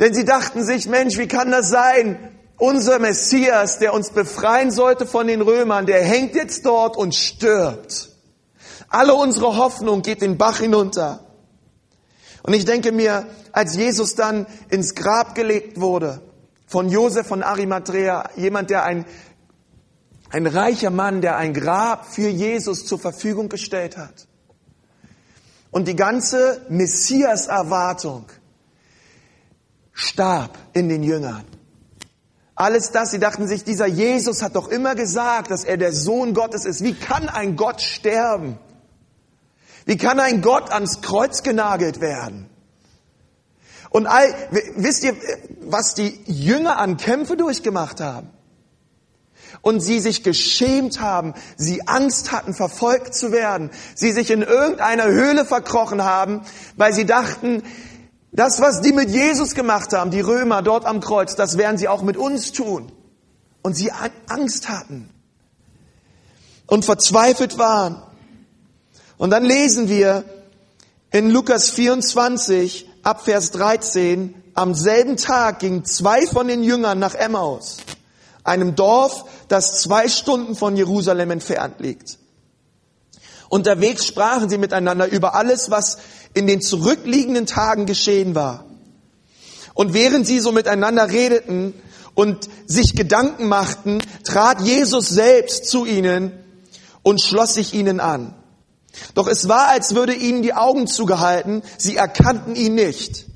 Denn 0.00 0.14
sie 0.14 0.24
dachten 0.24 0.64
sich, 0.64 0.88
Mensch, 0.88 1.16
wie 1.16 1.28
kann 1.28 1.52
das 1.52 1.68
sein? 1.68 2.36
Unser 2.58 2.98
Messias, 2.98 3.78
der 3.78 3.94
uns 3.94 4.10
befreien 4.10 4.72
sollte 4.72 5.06
von 5.06 5.28
den 5.28 5.42
Römern, 5.42 5.86
der 5.86 6.02
hängt 6.02 6.34
jetzt 6.34 6.66
dort 6.66 6.96
und 6.96 7.14
stirbt. 7.14 8.08
Alle 8.88 9.14
unsere 9.14 9.56
Hoffnung 9.56 10.02
geht 10.02 10.22
den 10.22 10.38
Bach 10.38 10.58
hinunter. 10.58 11.20
Und 12.42 12.54
ich 12.54 12.64
denke 12.64 12.90
mir, 12.90 13.28
als 13.52 13.76
Jesus 13.76 14.14
dann 14.14 14.46
ins 14.70 14.94
Grab 14.94 15.34
gelegt 15.34 15.80
wurde, 15.80 16.20
von 16.66 16.88
Josef 16.88 17.26
von 17.26 17.42
Arimathea, 17.42 18.30
jemand, 18.36 18.70
der 18.70 18.84
ein, 18.84 19.04
ein 20.30 20.46
reicher 20.46 20.90
Mann, 20.90 21.20
der 21.20 21.36
ein 21.36 21.52
Grab 21.52 22.06
für 22.06 22.28
Jesus 22.28 22.86
zur 22.86 22.98
Verfügung 22.98 23.50
gestellt 23.50 23.98
hat. 23.98 24.26
Und 25.70 25.86
die 25.88 25.96
ganze 25.96 26.64
Messias-Erwartung 26.68 28.26
starb 29.92 30.58
in 30.72 30.88
den 30.88 31.02
Jüngern. 31.02 31.44
Alles 32.54 32.90
das, 32.90 33.10
sie 33.10 33.18
dachten 33.18 33.48
sich, 33.48 33.64
dieser 33.64 33.86
Jesus 33.86 34.42
hat 34.42 34.56
doch 34.56 34.68
immer 34.68 34.94
gesagt, 34.94 35.50
dass 35.50 35.64
er 35.64 35.76
der 35.76 35.92
Sohn 35.92 36.34
Gottes 36.34 36.64
ist. 36.64 36.82
Wie 36.82 36.94
kann 36.94 37.28
ein 37.28 37.56
Gott 37.56 37.80
sterben? 37.80 38.58
Wie 39.84 39.96
kann 39.96 40.20
ein 40.20 40.42
Gott 40.42 40.70
ans 40.70 41.00
Kreuz 41.00 41.42
genagelt 41.42 42.00
werden? 42.00 42.48
Und 43.92 44.06
all, 44.06 44.34
wisst 44.76 45.04
ihr, 45.04 45.14
was 45.60 45.94
die 45.94 46.18
Jünger 46.24 46.78
an 46.78 46.96
Kämpfe 46.96 47.36
durchgemacht 47.36 48.00
haben? 48.00 48.30
Und 49.60 49.80
sie 49.80 50.00
sich 50.00 50.24
geschämt 50.24 51.00
haben, 51.00 51.34
sie 51.56 51.86
Angst 51.86 52.32
hatten, 52.32 52.54
verfolgt 52.54 53.14
zu 53.14 53.32
werden, 53.32 53.70
sie 53.94 54.10
sich 54.10 54.30
in 54.30 54.40
irgendeiner 54.40 55.04
Höhle 55.04 55.44
verkrochen 55.44 56.02
haben, 56.02 56.40
weil 56.76 56.94
sie 56.94 57.04
dachten, 57.04 57.62
das, 58.32 58.62
was 58.62 58.80
die 58.80 58.92
mit 58.92 59.10
Jesus 59.10 59.54
gemacht 59.54 59.92
haben, 59.92 60.10
die 60.10 60.22
Römer 60.22 60.62
dort 60.62 60.86
am 60.86 61.00
Kreuz, 61.00 61.36
das 61.36 61.58
werden 61.58 61.76
sie 61.76 61.86
auch 61.86 62.02
mit 62.02 62.16
uns 62.16 62.52
tun. 62.52 62.90
Und 63.60 63.76
sie 63.76 63.92
Angst 64.26 64.70
hatten 64.70 65.10
und 66.66 66.86
verzweifelt 66.86 67.58
waren. 67.58 68.02
Und 69.18 69.30
dann 69.30 69.44
lesen 69.44 69.88
wir 69.90 70.24
in 71.10 71.28
Lukas 71.28 71.70
24 71.70 72.88
ab 73.02 73.24
Vers 73.24 73.50
13, 73.52 74.34
am 74.54 74.74
selben 74.74 75.16
Tag 75.16 75.60
gingen 75.60 75.84
zwei 75.84 76.26
von 76.26 76.48
den 76.48 76.62
Jüngern 76.62 76.98
nach 76.98 77.14
Emmaus, 77.14 77.78
einem 78.44 78.74
Dorf, 78.74 79.24
das 79.48 79.80
zwei 79.80 80.08
Stunden 80.08 80.54
von 80.54 80.76
Jerusalem 80.76 81.30
entfernt 81.30 81.80
liegt. 81.80 82.18
Unterwegs 83.48 84.06
sprachen 84.06 84.48
sie 84.48 84.58
miteinander 84.58 85.06
über 85.10 85.34
alles, 85.34 85.70
was 85.70 85.98
in 86.34 86.46
den 86.46 86.62
zurückliegenden 86.62 87.46
Tagen 87.46 87.86
geschehen 87.86 88.34
war. 88.34 88.64
Und 89.74 89.94
während 89.94 90.26
sie 90.26 90.40
so 90.40 90.52
miteinander 90.52 91.10
redeten 91.10 91.74
und 92.14 92.48
sich 92.66 92.94
Gedanken 92.94 93.48
machten, 93.48 94.02
trat 94.24 94.60
Jesus 94.60 95.08
selbst 95.08 95.66
zu 95.66 95.84
ihnen 95.84 96.32
und 97.02 97.20
schloss 97.20 97.54
sich 97.54 97.74
ihnen 97.74 98.00
an. 98.00 98.34
Doch 99.14 99.26
es 99.26 99.48
war, 99.48 99.68
als 99.68 99.94
würde 99.94 100.14
ihnen 100.14 100.42
die 100.42 100.54
Augen 100.54 100.86
zugehalten, 100.86 101.62
sie 101.78 101.96
erkannten 101.96 102.54
ihn 102.54 102.74
nicht. 102.74 103.26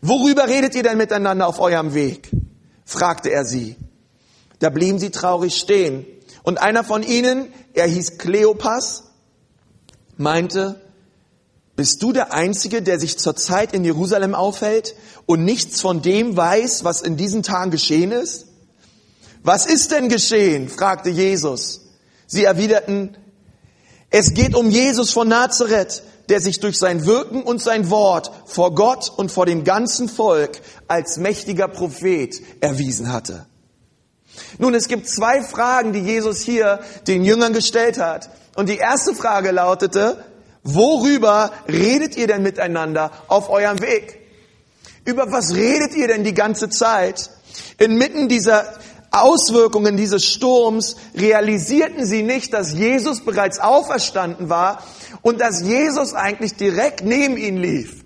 Worüber 0.00 0.46
redet 0.46 0.74
ihr 0.74 0.82
denn 0.82 0.98
miteinander 0.98 1.46
auf 1.46 1.60
eurem 1.60 1.94
Weg? 1.94 2.30
fragte 2.84 3.30
er 3.30 3.44
sie. 3.44 3.76
Da 4.60 4.70
blieben 4.70 4.98
sie 4.98 5.10
traurig 5.10 5.56
stehen. 5.56 6.06
Und 6.42 6.58
einer 6.58 6.84
von 6.84 7.02
ihnen, 7.02 7.52
er 7.74 7.86
hieß 7.86 8.18
Kleopas, 8.18 9.04
meinte, 10.16 10.80
bist 11.76 12.02
du 12.02 12.12
der 12.12 12.32
Einzige, 12.32 12.82
der 12.82 12.98
sich 12.98 13.18
zurzeit 13.18 13.72
in 13.72 13.84
Jerusalem 13.84 14.34
aufhält 14.34 14.94
und 15.26 15.44
nichts 15.44 15.80
von 15.80 16.02
dem 16.02 16.36
weiß, 16.36 16.82
was 16.82 17.02
in 17.02 17.16
diesen 17.16 17.42
Tagen 17.42 17.70
geschehen 17.70 18.10
ist? 18.10 18.46
Was 19.42 19.66
ist 19.66 19.92
denn 19.92 20.08
geschehen? 20.08 20.68
fragte 20.68 21.10
Jesus. 21.10 21.82
Sie 22.26 22.44
erwiderten, 22.44 23.16
es 24.10 24.34
geht 24.34 24.54
um 24.54 24.70
Jesus 24.70 25.10
von 25.10 25.28
Nazareth, 25.28 26.02
der 26.28 26.40
sich 26.40 26.60
durch 26.60 26.78
sein 26.78 27.06
Wirken 27.06 27.42
und 27.42 27.62
sein 27.62 27.90
Wort 27.90 28.30
vor 28.46 28.74
Gott 28.74 29.10
und 29.16 29.32
vor 29.32 29.46
dem 29.46 29.64
ganzen 29.64 30.08
Volk 30.08 30.60
als 30.86 31.16
mächtiger 31.16 31.68
Prophet 31.68 32.40
erwiesen 32.60 33.12
hatte. 33.12 33.46
Nun, 34.58 34.74
es 34.74 34.88
gibt 34.88 35.08
zwei 35.08 35.42
Fragen, 35.42 35.92
die 35.92 36.00
Jesus 36.00 36.40
hier 36.40 36.80
den 37.06 37.24
Jüngern 37.24 37.52
gestellt 37.52 37.98
hat. 37.98 38.30
Und 38.56 38.68
die 38.68 38.76
erste 38.76 39.14
Frage 39.14 39.50
lautete, 39.50 40.22
worüber 40.62 41.52
redet 41.68 42.16
ihr 42.16 42.26
denn 42.26 42.42
miteinander 42.42 43.10
auf 43.28 43.50
eurem 43.50 43.80
Weg? 43.80 44.20
Über 45.04 45.30
was 45.32 45.54
redet 45.54 45.94
ihr 45.94 46.08
denn 46.08 46.24
die 46.24 46.34
ganze 46.34 46.68
Zeit? 46.68 47.30
Inmitten 47.78 48.28
dieser 48.28 48.74
Auswirkungen 49.22 49.96
dieses 49.96 50.24
Sturms 50.24 50.96
realisierten 51.14 52.06
sie 52.06 52.22
nicht, 52.22 52.52
dass 52.52 52.72
Jesus 52.72 53.24
bereits 53.24 53.58
auferstanden 53.58 54.48
war 54.48 54.82
und 55.22 55.40
dass 55.40 55.62
Jesus 55.62 56.14
eigentlich 56.14 56.54
direkt 56.54 57.04
neben 57.04 57.36
ihnen 57.36 57.58
lief. 57.58 58.04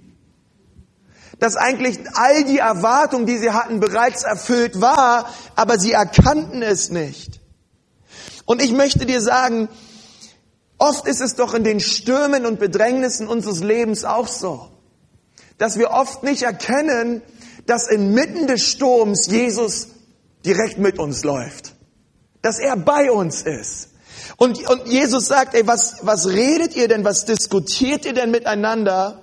Dass 1.38 1.56
eigentlich 1.56 1.98
all 2.14 2.44
die 2.44 2.58
Erwartungen, 2.58 3.26
die 3.26 3.38
sie 3.38 3.50
hatten, 3.50 3.80
bereits 3.80 4.22
erfüllt 4.22 4.80
war, 4.80 5.28
aber 5.56 5.78
sie 5.78 5.92
erkannten 5.92 6.62
es 6.62 6.90
nicht. 6.90 7.40
Und 8.44 8.62
ich 8.62 8.72
möchte 8.72 9.06
dir 9.06 9.20
sagen, 9.20 9.68
oft 10.78 11.06
ist 11.06 11.20
es 11.20 11.34
doch 11.34 11.54
in 11.54 11.64
den 11.64 11.80
Stürmen 11.80 12.46
und 12.46 12.58
Bedrängnissen 12.58 13.28
unseres 13.28 13.60
Lebens 13.60 14.04
auch 14.04 14.28
so, 14.28 14.68
dass 15.58 15.78
wir 15.78 15.90
oft 15.90 16.22
nicht 16.22 16.42
erkennen, 16.42 17.22
dass 17.66 17.88
inmitten 17.88 18.46
des 18.46 18.62
Sturms 18.62 19.26
Jesus 19.26 19.88
direkt 20.44 20.78
mit 20.78 20.98
uns 20.98 21.24
läuft. 21.24 21.74
Dass 22.42 22.58
er 22.58 22.76
bei 22.76 23.10
uns 23.10 23.42
ist. 23.42 23.90
Und, 24.36 24.68
und 24.68 24.86
Jesus 24.86 25.26
sagt, 25.26 25.54
ey, 25.54 25.66
was, 25.66 25.96
was 26.02 26.28
redet 26.28 26.74
ihr 26.76 26.88
denn? 26.88 27.04
Was 27.04 27.24
diskutiert 27.24 28.04
ihr 28.04 28.12
denn 28.12 28.30
miteinander? 28.30 29.20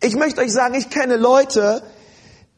Ich 0.00 0.14
möchte 0.16 0.40
euch 0.40 0.52
sagen, 0.52 0.74
ich 0.74 0.90
kenne 0.90 1.16
Leute, 1.16 1.82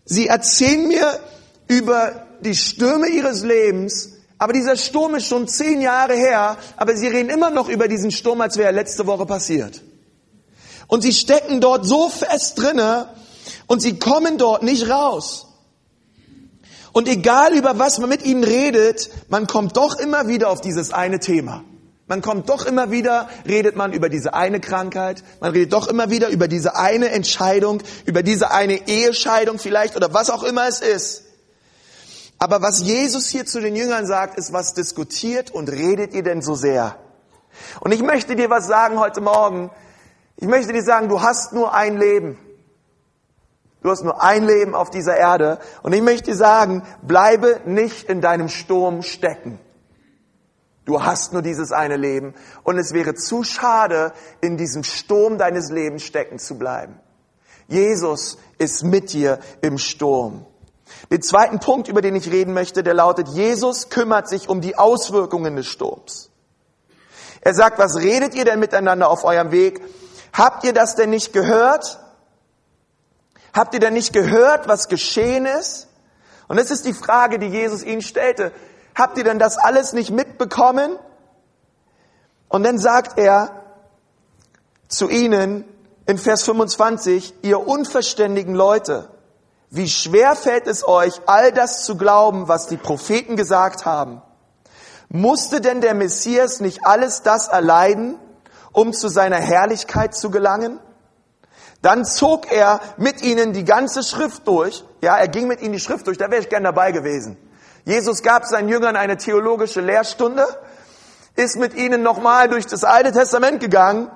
sie 0.04 0.28
erzählen 0.28 0.88
mir 0.88 1.20
über 1.68 2.26
die 2.40 2.54
Stürme 2.54 3.08
ihres 3.08 3.42
Lebens, 3.42 4.11
aber 4.38 4.52
dieser 4.52 4.76
Sturm 4.76 5.14
ist 5.14 5.26
schon 5.26 5.49
zehn 5.49 5.80
Jahre 5.80 6.14
her, 6.14 6.56
aber 6.76 6.96
sie 6.96 7.06
reden 7.06 7.30
immer 7.30 7.50
noch 7.50 7.68
über 7.68 7.88
diesen 7.88 8.11
Sturm, 8.11 8.40
als 8.40 8.56
wäre 8.56 8.68
er 8.68 8.73
letzte 8.73 9.06
Woche 9.06 9.26
passiert. 9.26 9.82
Und 10.87 11.02
sie 11.02 11.12
stecken 11.12 11.61
dort 11.61 11.87
so 11.87 12.08
fest 12.08 12.58
drinne 12.58 13.08
und 13.66 13.80
sie 13.80 13.99
kommen 13.99 14.38
dort 14.38 14.62
nicht 14.62 14.88
raus. 14.88 15.46
Und 16.95 17.09
egal 17.09 17.55
über 17.55 17.77
was 17.81 17.99
man 17.99 18.09
mit 18.09 18.25
ihnen 18.25 18.45
redet, 18.45 19.11
man 19.29 19.49
kommt 19.49 19.77
doch 19.77 19.99
immer 19.99 20.29
wieder 20.29 20.49
auf 20.49 20.61
dieses 20.61 20.93
eine 20.93 21.19
Thema. 21.19 21.65
Man 22.07 22.23
kommt 22.23 22.49
doch 22.49 22.67
immer 22.67 22.93
wieder, 22.93 23.29
redet 23.49 23.75
man 23.75 23.93
über 23.93 24.09
diese 24.09 24.33
eine 24.33 24.61
Krankheit, 24.61 25.25
man 25.41 25.51
redet 25.51 25.73
doch 25.73 25.89
immer 25.89 26.11
wieder 26.11 26.29
über 26.29 26.47
diese 26.47 26.77
eine 26.77 27.11
Entscheidung, 27.11 27.83
über 28.07 28.23
diese 28.23 28.53
eine 28.53 28.87
Ehescheidung 28.87 29.59
vielleicht 29.59 29.97
oder 29.97 30.15
was 30.15 30.31
auch 30.31 30.45
immer 30.45 30.69
es 30.69 30.81
ist. 30.81 31.25
Aber 32.39 32.63
was 32.63 32.81
Jesus 32.81 33.27
hier 33.27 33.45
zu 33.45 33.61
den 33.61 33.75
Jüngern 33.75 34.07
sagt, 34.07 34.39
ist, 34.39 34.53
was 34.53 34.75
diskutiert 34.75 35.51
und 35.51 35.73
redet 35.73 36.15
ihr 36.15 36.23
denn 36.23 36.43
so 36.43 36.55
sehr? 36.55 36.97
Und 37.81 37.93
ich 37.93 38.03
möchte 38.03 38.37
dir 38.37 38.51
was 38.51 38.69
sagen 38.69 39.01
heute 39.01 39.21
Morgen. 39.21 39.73
Ich 40.37 40.47
möchte 40.47 40.73
dir 40.73 40.83
sagen, 40.83 41.09
du 41.09 41.23
hast 41.23 41.53
nur 41.53 41.75
ein 41.75 41.99
Leben. 41.99 42.39
Du 43.85 43.91
hast 43.91 44.03
nur 44.03 44.23
ein 44.23 44.47
Leben 44.47 44.75
auf 44.75 44.88
dieser 44.88 45.14
Erde. 45.14 45.59
Und 45.83 45.93
ich 45.93 46.00
möchte 46.00 46.31
dir 46.31 46.37
sagen, 46.37 46.83
bleibe 47.03 47.61
nicht 47.67 48.09
in 48.09 48.23
deinem 48.23 48.49
Sturm 48.49 49.03
stecken. 49.03 49.59
Du 50.87 51.03
hast 51.03 51.35
nur 51.35 51.43
dieses 51.43 51.71
eine 51.71 51.99
Leben. 51.99 52.33
Und 52.62 52.79
es 52.79 52.95
wäre 52.95 53.14
zu 53.14 53.45
schade, 53.45 54.14
in 54.41 54.57
diesem 54.57 54.85
Sturm 54.85 55.37
deines 55.37 55.71
Lebens 55.71 56.03
stecken 56.03 56.38
zu 56.38 56.57
bleiben. 56.59 56.99
Jesus 57.69 58.38
ist 58.57 58.85
mit 58.85 59.12
dir 59.12 59.38
im 59.61 59.76
Sturm. 59.76 60.47
Den 61.11 61.21
zweiten 61.21 61.61
Punkt, 61.61 61.87
über 61.87 62.00
den 62.00 62.17
ich 62.17 62.33
reden 62.33 62.55
möchte, 62.55 62.83
der 62.83 62.95
lautet, 62.95 63.29
Jesus 63.29 63.91
kümmert 63.91 64.31
sich 64.31 64.49
um 64.49 64.62
die 64.62 64.79
Auswirkungen 64.79 65.57
des 65.57 65.67
Sturms. 65.67 66.31
Er 67.43 67.53
sagt, 67.53 67.79
was 67.79 67.99
redet 67.99 68.35
ihr 68.35 68.47
denn 68.47 68.61
miteinander 68.61 69.11
auf 69.11 69.25
eurem 69.25 69.50
Weg? 69.50 69.83
Habt 70.33 70.64
ihr 70.64 70.73
das 70.73 70.97
denn 70.97 71.11
nicht 71.11 71.35
gehört? 71.35 72.00
Habt 73.54 73.73
ihr 73.73 73.80
denn 73.80 73.94
nicht 73.94 74.12
gehört, 74.12 74.66
was 74.66 74.88
geschehen 74.88 75.46
ist? 75.46 75.88
Und 76.49 76.58
das 76.58 76.70
ist 76.70 76.84
die 76.84 76.92
Frage, 76.92 77.38
die 77.38 77.46
Jesus 77.46 77.84
ihnen 77.84 78.02
stellte. 78.02 78.52
Habt 78.94 79.16
ihr 79.16 79.25
denn 79.25 79.38
das 79.38 79.56
alles 79.56 79.92
nicht 79.92 80.11
mitbekommen? 80.11 80.99
Und 82.49 82.64
dann 82.64 82.78
sagt 82.78 83.18
er 83.18 83.62
zu 84.88 85.08
ihnen 85.08 85.64
in 86.06 86.18
Vers 86.18 86.42
25, 86.42 87.34
ihr 87.42 87.66
unverständigen 87.66 88.54
Leute, 88.54 89.08
wie 89.70 89.88
schwer 89.88 90.37
fällt 90.37 90.66
es 90.66 90.87
euch, 90.87 91.20
all 91.26 91.50
das 91.50 91.84
zu 91.84 91.96
glauben, 91.96 92.49
was 92.49 92.66
die 92.66 92.76
Propheten 92.76 93.37
gesagt 93.37 93.87
haben? 93.87 94.20
Musste 95.08 95.61
denn 95.61 95.80
der 95.80 95.94
Messias 95.94 96.61
nicht 96.61 96.84
alles 96.84 97.23
das 97.23 97.49
erleiden, 97.49 98.18
um 98.73 98.92
zu 98.92 99.08
seiner 99.08 99.38
Herrlichkeit 99.38 100.14
zu 100.14 100.30
gelangen? 100.30 100.80
Dann 101.85 102.07
zog 102.07 102.50
er 102.50 102.81
mit 102.97 103.21
ihnen 103.21 103.53
die 103.53 103.67
ganze 103.67 104.03
Schrift 104.03 104.49
durch. 104.49 104.87
Ja, 105.03 105.19
er 105.19 105.29
ging 105.29 105.47
mit 105.47 105.61
ihnen 105.61 105.75
die 105.75 105.81
Schrift 105.81 106.07
durch. 106.07 106.17
Da 106.17 106.31
wäre 106.31 106.41
ich 106.41 106.49
gern 106.49 106.64
dabei 106.64 106.93
gewesen. 106.93 107.37
Jesus 107.85 108.23
gab 108.23 108.47
seinen 108.47 108.71
Jüngern 108.71 108.97
eine 108.97 109.19
theologische 109.19 109.83
Lehrstunde, 109.83 110.47
ist 111.37 111.59
mit 111.59 111.75
ihnen 111.75 112.03
nochmal 112.03 112.49
durch 112.49 112.64
das 112.64 112.85
Alte 112.85 113.12
Testament 113.12 113.61
gegangen 113.61 114.11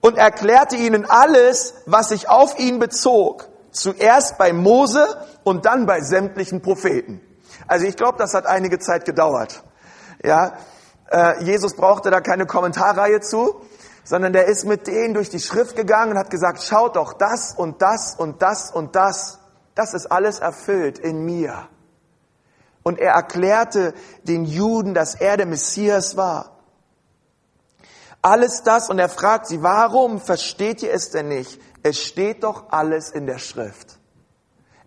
und 0.00 0.16
erklärte 0.16 0.76
ihnen 0.76 1.10
alles, 1.10 1.74
was 1.86 2.10
sich 2.10 2.28
auf 2.28 2.56
ihn 2.56 2.78
bezog. 2.78 3.48
Zuerst 3.72 4.38
bei 4.38 4.52
Mose 4.52 5.04
und 5.42 5.66
dann 5.66 5.86
bei 5.86 6.00
sämtlichen 6.02 6.62
Propheten. 6.62 7.20
Also 7.66 7.84
ich 7.84 7.96
glaube, 7.96 8.18
das 8.18 8.32
hat 8.32 8.46
einige 8.46 8.78
Zeit 8.78 9.04
gedauert. 9.04 9.64
Ja, 10.22 10.52
äh, 11.10 11.42
Jesus 11.42 11.74
brauchte 11.74 12.12
da 12.12 12.20
keine 12.20 12.46
Kommentarreihe 12.46 13.20
zu 13.20 13.60
sondern 14.10 14.32
der 14.32 14.46
ist 14.46 14.64
mit 14.64 14.88
denen 14.88 15.14
durch 15.14 15.30
die 15.30 15.38
Schrift 15.38 15.76
gegangen 15.76 16.10
und 16.10 16.18
hat 16.18 16.30
gesagt, 16.30 16.64
schaut 16.64 16.96
doch, 16.96 17.12
das 17.12 17.54
und 17.56 17.80
das 17.80 18.16
und 18.18 18.42
das 18.42 18.72
und 18.72 18.96
das, 18.96 19.38
das 19.76 19.94
ist 19.94 20.10
alles 20.10 20.40
erfüllt 20.40 20.98
in 20.98 21.24
mir. 21.24 21.68
Und 22.82 22.98
er 22.98 23.12
erklärte 23.12 23.94
den 24.24 24.44
Juden, 24.46 24.94
dass 24.94 25.14
er 25.14 25.36
der 25.36 25.46
Messias 25.46 26.16
war. 26.16 26.58
Alles 28.20 28.64
das, 28.64 28.90
und 28.90 28.98
er 28.98 29.08
fragt 29.08 29.46
sie, 29.46 29.62
warum 29.62 30.20
versteht 30.20 30.82
ihr 30.82 30.92
es 30.92 31.10
denn 31.10 31.28
nicht? 31.28 31.62
Es 31.84 31.96
steht 31.96 32.42
doch 32.42 32.72
alles 32.72 33.10
in 33.12 33.26
der 33.26 33.38
Schrift. 33.38 34.00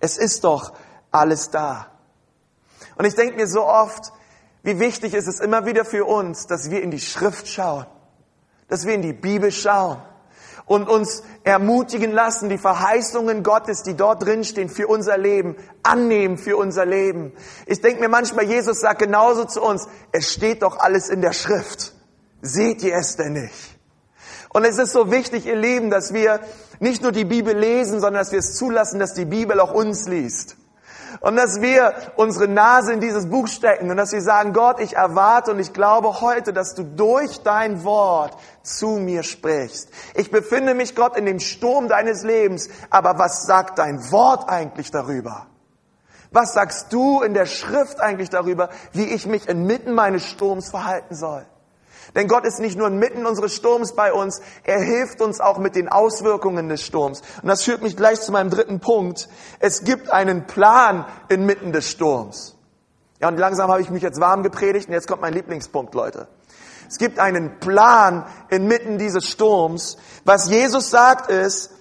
Es 0.02 0.18
ist 0.18 0.44
doch 0.44 0.74
alles 1.12 1.50
da. 1.50 1.88
Und 2.98 3.06
ich 3.06 3.16
denke 3.16 3.38
mir 3.38 3.48
so 3.48 3.64
oft, 3.64 4.12
wie 4.64 4.80
wichtig 4.80 5.14
ist 5.14 5.28
es 5.28 5.40
immer 5.40 5.66
wieder 5.66 5.86
für 5.86 6.04
uns, 6.04 6.46
dass 6.46 6.70
wir 6.70 6.84
in 6.84 6.92
die 6.92 7.00
Schrift 7.00 7.48
schauen 7.48 7.86
dass 8.68 8.86
wir 8.86 8.94
in 8.94 9.02
die 9.02 9.14
Bibel 9.14 9.52
schauen 9.52 10.02
und 10.66 10.88
uns 10.88 11.24
ermutigen 11.44 12.12
lassen, 12.12 12.50
die 12.50 12.58
Verheißungen 12.58 13.44
Gottes, 13.44 13.84
die 13.84 13.96
dort 13.96 14.24
drin 14.24 14.44
stehen, 14.44 14.70
für 14.70 14.88
unser 14.88 15.18
Leben, 15.18 15.56
annehmen 15.84 16.38
für 16.38 16.58
unser 16.58 16.86
Leben. 16.86 17.34
Ich 17.66 17.82
denke 17.82 18.00
mir 18.00 18.10
manchmal, 18.10 18.46
Jesus 18.46 18.80
sagt 18.80 19.00
genauso 19.00 19.46
zu 19.46 19.62
uns, 19.62 19.88
es 20.12 20.32
steht 20.32 20.64
doch 20.64 20.80
alles 20.80 21.10
in 21.10 21.22
der 21.22 21.34
Schrift. 21.34 21.94
Seht 22.42 22.84
ihr 22.84 22.96
es 22.96 23.16
denn 23.16 23.34
nicht? 23.34 23.78
Und 24.50 24.66
es 24.66 24.78
ist 24.78 24.92
so 24.92 25.12
wichtig, 25.12 25.46
ihr 25.46 25.56
Lieben, 25.56 25.90
dass 25.90 26.14
wir 26.14 26.40
nicht 26.80 27.02
nur 27.02 27.12
die 27.12 27.26
Bibel 27.26 27.58
lesen, 27.58 28.00
sondern 28.00 28.22
dass 28.22 28.32
wir 28.32 28.40
es 28.40 28.56
zulassen, 28.56 29.00
dass 29.00 29.14
die 29.14 29.26
Bibel 29.26 29.60
auch 29.60 29.74
uns 29.74 30.08
liest. 30.08 30.58
Und 31.20 31.36
dass 31.36 31.62
wir 31.62 31.94
unsere 32.16 32.48
Nase 32.48 32.94
in 32.94 33.00
dieses 33.00 33.30
Buch 33.30 33.48
stecken 33.48 33.90
und 33.90 33.98
dass 33.98 34.12
wir 34.12 34.22
sagen, 34.22 34.54
Gott, 34.54 34.80
ich 34.80 34.96
erwarte 34.96 35.52
und 35.52 35.60
ich 35.60 35.74
glaube 35.74 36.22
heute, 36.22 36.54
dass 36.54 36.76
du 36.76 36.84
durch 36.84 37.42
dein 37.44 37.84
Wort 37.84 38.38
zu 38.62 38.98
mir 39.00 39.24
sprichst. 39.24 39.90
Ich 40.16 40.32
befinde 40.32 40.74
mich, 40.74 40.96
Gott, 40.96 41.18
in 41.18 41.26
dem 41.26 41.40
Sturm 41.40 41.88
deines 41.88 42.24
Lebens, 42.24 42.70
aber 42.90 43.18
was 43.20 43.46
sagt 43.46 43.80
dein 43.80 44.12
Wort 44.12 44.50
eigentlich 44.50 44.92
darüber? 44.92 45.48
Was 46.32 46.54
sagst 46.54 46.92
du 46.92 47.22
in 47.22 47.36
der 47.36 47.46
Schrift 47.46 48.00
eigentlich 48.02 48.30
darüber, 48.30 48.70
wie 48.92 49.06
ich 49.06 49.28
mich 49.28 49.48
inmitten 49.48 49.94
meines 49.94 50.26
Sturms 50.26 50.70
verhalten 50.70 51.16
soll? 51.16 51.46
Denn 52.16 52.28
Gott 52.28 52.46
ist 52.46 52.60
nicht 52.60 52.78
nur 52.78 52.88
inmitten 52.88 53.26
unseres 53.26 53.56
Sturms 53.56 53.94
bei 53.94 54.14
uns, 54.14 54.42
er 54.64 54.80
hilft 54.80 55.22
uns 55.22 55.40
auch 55.40 55.58
mit 55.58 55.76
den 55.76 55.90
Auswirkungen 55.90 56.70
des 56.70 56.84
Sturms. 56.84 57.22
Und 57.42 57.48
das 57.48 57.64
führt 57.64 57.82
mich 57.82 57.98
gleich 57.98 58.22
zu 58.22 58.32
meinem 58.32 58.50
dritten 58.50 58.80
Punkt. 58.80 59.28
Es 59.60 59.84
gibt 59.84 60.12
einen 60.12 60.46
Plan 60.46 61.06
inmitten 61.30 61.72
des 61.72 61.90
Sturms. 61.90 62.56
Ja, 63.20 63.30
und 63.30 63.38
langsam 63.38 63.72
habe 63.72 63.82
ich 63.82 63.90
mich 63.90 64.04
jetzt 64.04 64.20
warm 64.20 64.44
gepredigt 64.44 64.90
und 64.90 64.94
jetzt 64.94 65.08
kommt 65.08 65.22
mein 65.22 65.34
Lieblingspunkt, 65.34 65.96
Leute. 65.96 66.28
Es 66.90 66.98
gibt 66.98 67.18
einen 67.18 67.60
Plan 67.60 68.26
inmitten 68.50 68.98
dieses 68.98 69.28
Sturms. 69.28 69.98
Was 70.26 70.50
Jesus 70.50 70.92
sagt 70.92 71.32
ist, 71.32 71.72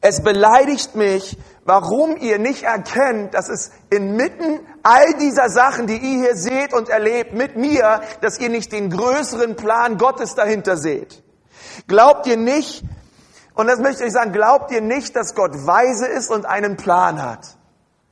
es 0.00 0.22
beleidigt 0.22 0.94
mich, 0.94 1.36
warum 1.64 2.16
ihr 2.16 2.38
nicht 2.38 2.62
erkennt, 2.62 3.34
dass 3.34 3.48
es 3.48 3.70
inmitten 3.90 4.60
all 4.82 5.14
dieser 5.14 5.48
Sachen, 5.48 5.86
die 5.86 5.96
ihr 5.96 6.24
hier 6.24 6.36
seht 6.36 6.72
und 6.74 6.88
erlebt 6.88 7.32
mit 7.32 7.56
mir, 7.56 8.02
dass 8.20 8.38
ihr 8.38 8.50
nicht 8.50 8.72
den 8.72 8.90
größeren 8.90 9.56
Plan 9.56 9.96
Gottes 9.98 10.34
dahinter 10.34 10.76
seht. 10.76 11.22
Glaubt 11.86 12.26
ihr 12.26 12.36
nicht, 12.36 12.84
und 13.54 13.68
das 13.68 13.78
möchte 13.78 14.04
ich 14.04 14.12
sagen, 14.12 14.32
glaubt 14.32 14.70
ihr 14.72 14.80
nicht, 14.80 15.16
dass 15.16 15.34
Gott 15.34 15.66
weise 15.66 16.06
ist 16.06 16.30
und 16.30 16.44
einen 16.44 16.76
Plan 16.76 17.22
hat? 17.22 17.56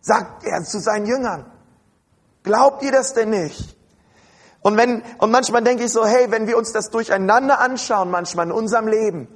Sagt 0.00 0.44
er 0.44 0.62
zu 0.62 0.80
seinen 0.80 1.06
Jüngern. 1.06 1.46
Glaubt 2.42 2.82
ihr 2.82 2.92
das 2.92 3.12
denn 3.14 3.30
nicht? 3.30 3.76
Und 4.62 4.76
wenn, 4.76 5.02
und 5.18 5.30
manchmal 5.30 5.62
denke 5.62 5.84
ich 5.84 5.92
so, 5.92 6.06
hey, 6.06 6.30
wenn 6.30 6.46
wir 6.46 6.56
uns 6.56 6.72
das 6.72 6.90
durcheinander 6.90 7.60
anschauen, 7.60 8.10
manchmal 8.10 8.46
in 8.46 8.52
unserem 8.52 8.86
Leben, 8.86 9.28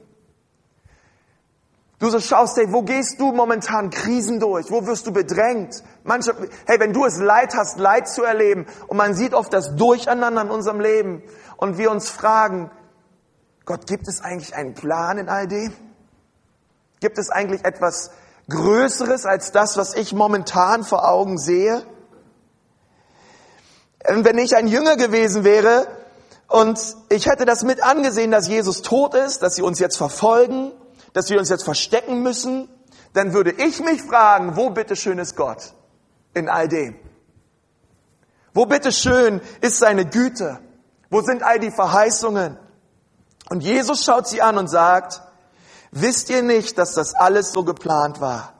Du 1.98 2.10
so 2.10 2.20
schaust, 2.20 2.58
hey, 2.58 2.70
wo 2.70 2.82
gehst 2.82 3.20
du 3.20 3.32
momentan 3.32 3.88
Krisen 3.88 4.38
durch? 4.38 4.70
Wo 4.70 4.86
wirst 4.86 5.06
du 5.06 5.12
bedrängt? 5.12 5.82
Manche, 6.04 6.34
hey, 6.66 6.78
wenn 6.78 6.92
du 6.92 7.06
es 7.06 7.16
leid 7.16 7.54
hast, 7.54 7.78
Leid 7.78 8.06
zu 8.06 8.22
erleben 8.22 8.66
und 8.86 8.98
man 8.98 9.14
sieht 9.14 9.32
oft 9.32 9.52
das 9.52 9.76
Durcheinander 9.76 10.42
in 10.42 10.50
unserem 10.50 10.80
Leben 10.80 11.22
und 11.56 11.78
wir 11.78 11.90
uns 11.90 12.10
fragen, 12.10 12.70
Gott, 13.64 13.86
gibt 13.86 14.08
es 14.08 14.20
eigentlich 14.20 14.54
einen 14.54 14.74
Plan 14.74 15.16
in 15.16 15.30
all 15.30 15.48
dem? 15.48 15.72
Gibt 17.00 17.18
es 17.18 17.30
eigentlich 17.30 17.64
etwas 17.64 18.10
Größeres 18.50 19.24
als 19.24 19.50
das, 19.52 19.78
was 19.78 19.94
ich 19.94 20.12
momentan 20.12 20.84
vor 20.84 21.08
Augen 21.08 21.38
sehe? 21.38 21.82
Wenn 24.06 24.38
ich 24.38 24.54
ein 24.54 24.68
Jünger 24.68 24.96
gewesen 24.96 25.44
wäre 25.44 25.88
und 26.46 26.78
ich 27.08 27.26
hätte 27.26 27.46
das 27.46 27.64
mit 27.64 27.82
angesehen, 27.82 28.30
dass 28.30 28.48
Jesus 28.48 28.82
tot 28.82 29.14
ist, 29.14 29.42
dass 29.42 29.56
sie 29.56 29.62
uns 29.62 29.78
jetzt 29.78 29.96
verfolgen, 29.96 30.72
dass 31.16 31.30
wir 31.30 31.38
uns 31.38 31.48
jetzt 31.48 31.64
verstecken 31.64 32.22
müssen, 32.22 32.68
dann 33.14 33.32
würde 33.32 33.50
ich 33.50 33.80
mich 33.80 34.02
fragen, 34.02 34.54
wo 34.54 34.68
bitteschön 34.68 35.18
ist 35.18 35.34
Gott 35.34 35.72
in 36.34 36.50
all 36.50 36.68
dem? 36.68 36.94
Wo 38.52 38.66
bitteschön 38.66 39.40
ist 39.62 39.78
seine 39.78 40.04
Güte? 40.04 40.58
Wo 41.08 41.22
sind 41.22 41.42
all 41.42 41.58
die 41.58 41.70
Verheißungen? 41.70 42.58
Und 43.48 43.62
Jesus 43.62 44.04
schaut 44.04 44.28
sie 44.28 44.42
an 44.42 44.58
und 44.58 44.68
sagt, 44.68 45.22
wisst 45.90 46.28
ihr 46.28 46.42
nicht, 46.42 46.76
dass 46.76 46.92
das 46.92 47.14
alles 47.14 47.50
so 47.50 47.64
geplant 47.64 48.20
war? 48.20 48.52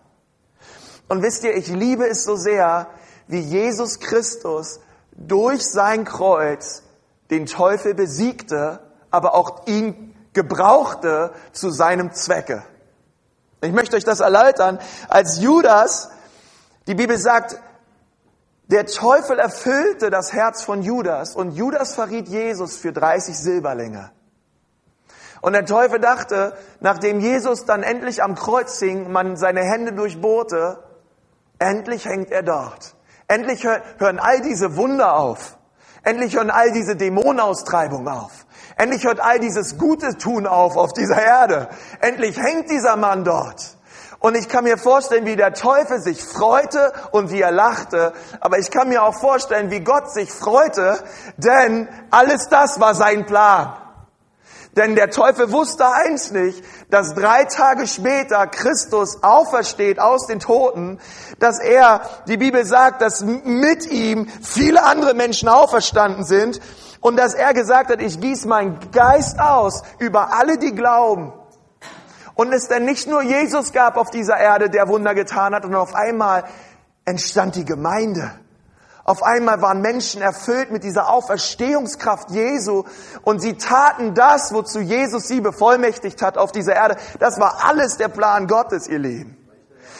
Und 1.09 1.23
wisst 1.23 1.45
ihr, 1.45 1.55
ich 1.55 1.69
liebe 1.69 2.09
es 2.09 2.25
so 2.25 2.37
sehr, 2.37 2.89
wie 3.27 3.41
Jesus 3.41 4.01
Christus 4.01 4.81
durch 5.13 5.63
sein 5.63 6.07
Kreuz 6.07 6.85
den 7.29 7.45
Teufel 7.45 7.93
besiegte, 7.93 8.81
aber 9.11 9.35
auch 9.35 9.67
ihn 9.67 10.16
gebrauchte 10.37 11.33
zu 11.53 11.71
seinem 11.71 12.13
Zwecke. 12.13 12.63
Ich 13.63 13.73
möchte 13.73 13.97
euch 13.97 14.05
das 14.05 14.21
erläutern. 14.21 14.79
Als 15.09 15.41
Judas, 15.41 16.11
die 16.87 16.95
Bibel 16.95 17.19
sagt, 17.19 17.59
der 18.67 18.87
Teufel 18.87 19.39
erfüllte 19.39 20.11
das 20.11 20.33
Herz 20.33 20.63
von 20.63 20.83
Judas 20.83 21.35
und 21.35 21.53
Judas 21.53 21.95
verriet 21.95 22.29
Jesus 22.29 22.77
für 22.77 22.93
30 22.93 23.37
Silberlinge. 23.37 24.11
Und 25.41 25.55
der 25.55 25.65
Teufel 25.65 26.01
dachte, 26.01 26.57
nachdem 26.81 27.21
Jesus 27.21 27.65
dann 27.65 27.83
endlich 27.83 28.23
am 28.23 28.35
Kreuz 28.35 28.79
hing, 28.79 29.11
man 29.11 29.37
seine 29.37 29.63
Hände 29.63 29.93
durchbohrte, 29.93 30.83
endlich 31.59 32.05
hängt 32.05 32.31
er 32.31 32.43
dort. 32.43 32.95
Endlich 33.29 33.65
hören 33.65 34.19
all 34.19 34.41
diese 34.41 34.77
Wunder 34.77 35.15
auf. 35.15 35.57
Endlich 36.03 36.37
hören 36.37 36.51
all 36.51 36.73
diese 36.73 36.97
Dämonenaustreibungen 36.97 38.09
auf. 38.09 38.46
Endlich 38.77 39.05
hört 39.05 39.21
all 39.21 39.41
dieses 39.41 39.79
Gute 39.79 40.19
tun 40.19 40.47
auf 40.47 40.77
auf 40.77 40.93
dieser 40.93 41.21
Erde. 41.21 41.69
Endlich 42.01 42.37
hängt 42.39 42.71
dieser 42.71 42.97
Mann 42.97 43.25
dort. 43.25 43.77
Und 44.19 44.35
ich 44.35 44.49
kann 44.49 44.65
mir 44.65 44.77
vorstellen, 44.77 45.25
wie 45.25 45.37
der 45.37 45.55
Teufel 45.55 46.01
sich 46.01 46.23
freute 46.23 46.93
und 47.11 47.31
wie 47.31 47.41
er 47.41 47.53
lachte. 47.53 48.13
Aber 48.41 48.59
ich 48.59 48.71
kann 48.71 48.89
mir 48.89 49.03
auch 49.03 49.19
vorstellen, 49.19 49.71
wie 49.71 49.81
Gott 49.81 50.13
sich 50.13 50.31
freute, 50.31 50.99
denn 51.39 51.89
alles 52.11 52.49
das 52.51 52.79
war 52.79 52.95
sein 52.95 53.25
Plan. 53.25 53.77
Denn 54.77 54.95
der 54.95 55.09
Teufel 55.11 55.53
wusste 55.53 55.87
eins 55.91 56.33
nicht, 56.33 56.63
dass 56.91 57.15
drei 57.15 57.45
Tage 57.45 57.87
später 57.87 58.47
Christus 58.47 59.23
aufersteht 59.23 59.99
aus 59.99 60.27
den 60.27 60.39
Toten, 60.39 61.01
dass 61.39 61.59
er, 61.61 62.03
die 62.29 62.37
Bibel 62.37 62.67
sagt, 62.67 63.01
dass 63.01 63.23
mit 63.23 63.87
ihm 63.87 64.29
viele 64.43 64.83
andere 64.85 65.15
Menschen 65.15 65.49
auferstanden 65.49 66.25
sind 66.25 66.61
und 67.07 67.15
dass 67.15 67.35
er 67.35 67.55
gesagt 67.55 67.93
hat, 67.93 68.03
ich 68.03 68.21
gieße 68.21 68.49
meinen 68.49 68.81
Geist 68.91 69.39
aus 69.39 69.85
über 70.01 70.33
alle, 70.33 70.59
die 70.59 70.75
glauben. 70.75 71.33
Und 72.35 72.53
es 72.53 72.67
denn 72.67 72.85
nicht 72.85 73.07
nur 73.07 73.23
Jesus 73.23 73.73
gab 73.73 73.97
auf 73.97 74.11
dieser 74.11 74.37
Erde, 74.39 74.71
der 74.71 74.89
Wunder 74.89 75.15
getan 75.15 75.55
hat, 75.55 75.65
und 75.65 75.77
auf 75.77 75.95
einmal 75.95 76.43
entstand 77.05 77.55
die 77.55 77.65
Gemeinde. 77.65 78.33
Auf 79.05 79.23
einmal 79.23 79.63
waren 79.63 79.83
Menschen 79.83 80.21
erfüllt 80.21 80.73
mit 80.73 80.83
dieser 80.83 81.09
Auferstehungskraft 81.09 82.33
Jesu 82.33 82.83
und 83.23 83.41
sie 83.41 83.57
taten 83.57 84.15
das, 84.15 84.53
wozu 84.53 84.81
Jesus 84.81 85.29
sie 85.29 85.41
bevollmächtigt 85.41 86.23
hat 86.23 86.37
auf 86.37 86.51
dieser 86.51 86.75
Erde. 86.75 86.97
Das 87.21 87.39
war 87.39 87.65
alles 87.67 87.99
der 87.99 88.09
Plan 88.09 88.49
Gottes, 88.49 88.89
ihr 88.89 88.99
Lieben. 88.99 89.37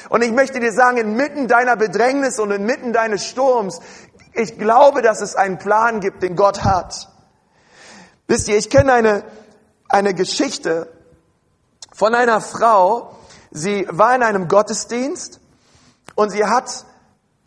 Und 0.09 0.23
ich 0.23 0.33
möchte 0.33 0.59
dir 0.59 0.73
sagen, 0.73 0.97
inmitten 0.97 1.47
deiner 1.47 1.77
Bedrängnis 1.77 2.41
und 2.41 2.51
inmitten 2.51 2.93
deines 2.93 3.25
Sturms, 3.25 3.81
ich 4.37 4.59
glaube, 4.59 5.03
dass 5.03 5.21
es 5.21 5.35
einen 5.35 5.59
Plan 5.59 6.01
gibt, 6.01 6.23
den 6.23 6.37
Gott 6.37 6.65
hat. 6.65 7.09
Wisst 8.27 8.49
ihr, 8.49 8.57
ich 8.57 8.71
kenne 8.71 8.93
eine, 8.93 9.25
eine 9.89 10.15
Geschichte 10.15 10.93
von 11.93 12.15
einer 12.15 12.41
Frau, 12.41 13.17
sie 13.51 13.87
war 13.91 14.15
in 14.15 14.23
einem 14.23 14.49
Gottesdienst 14.49 15.41
und 16.15 16.31
sie 16.31 16.45
hat 16.45 16.85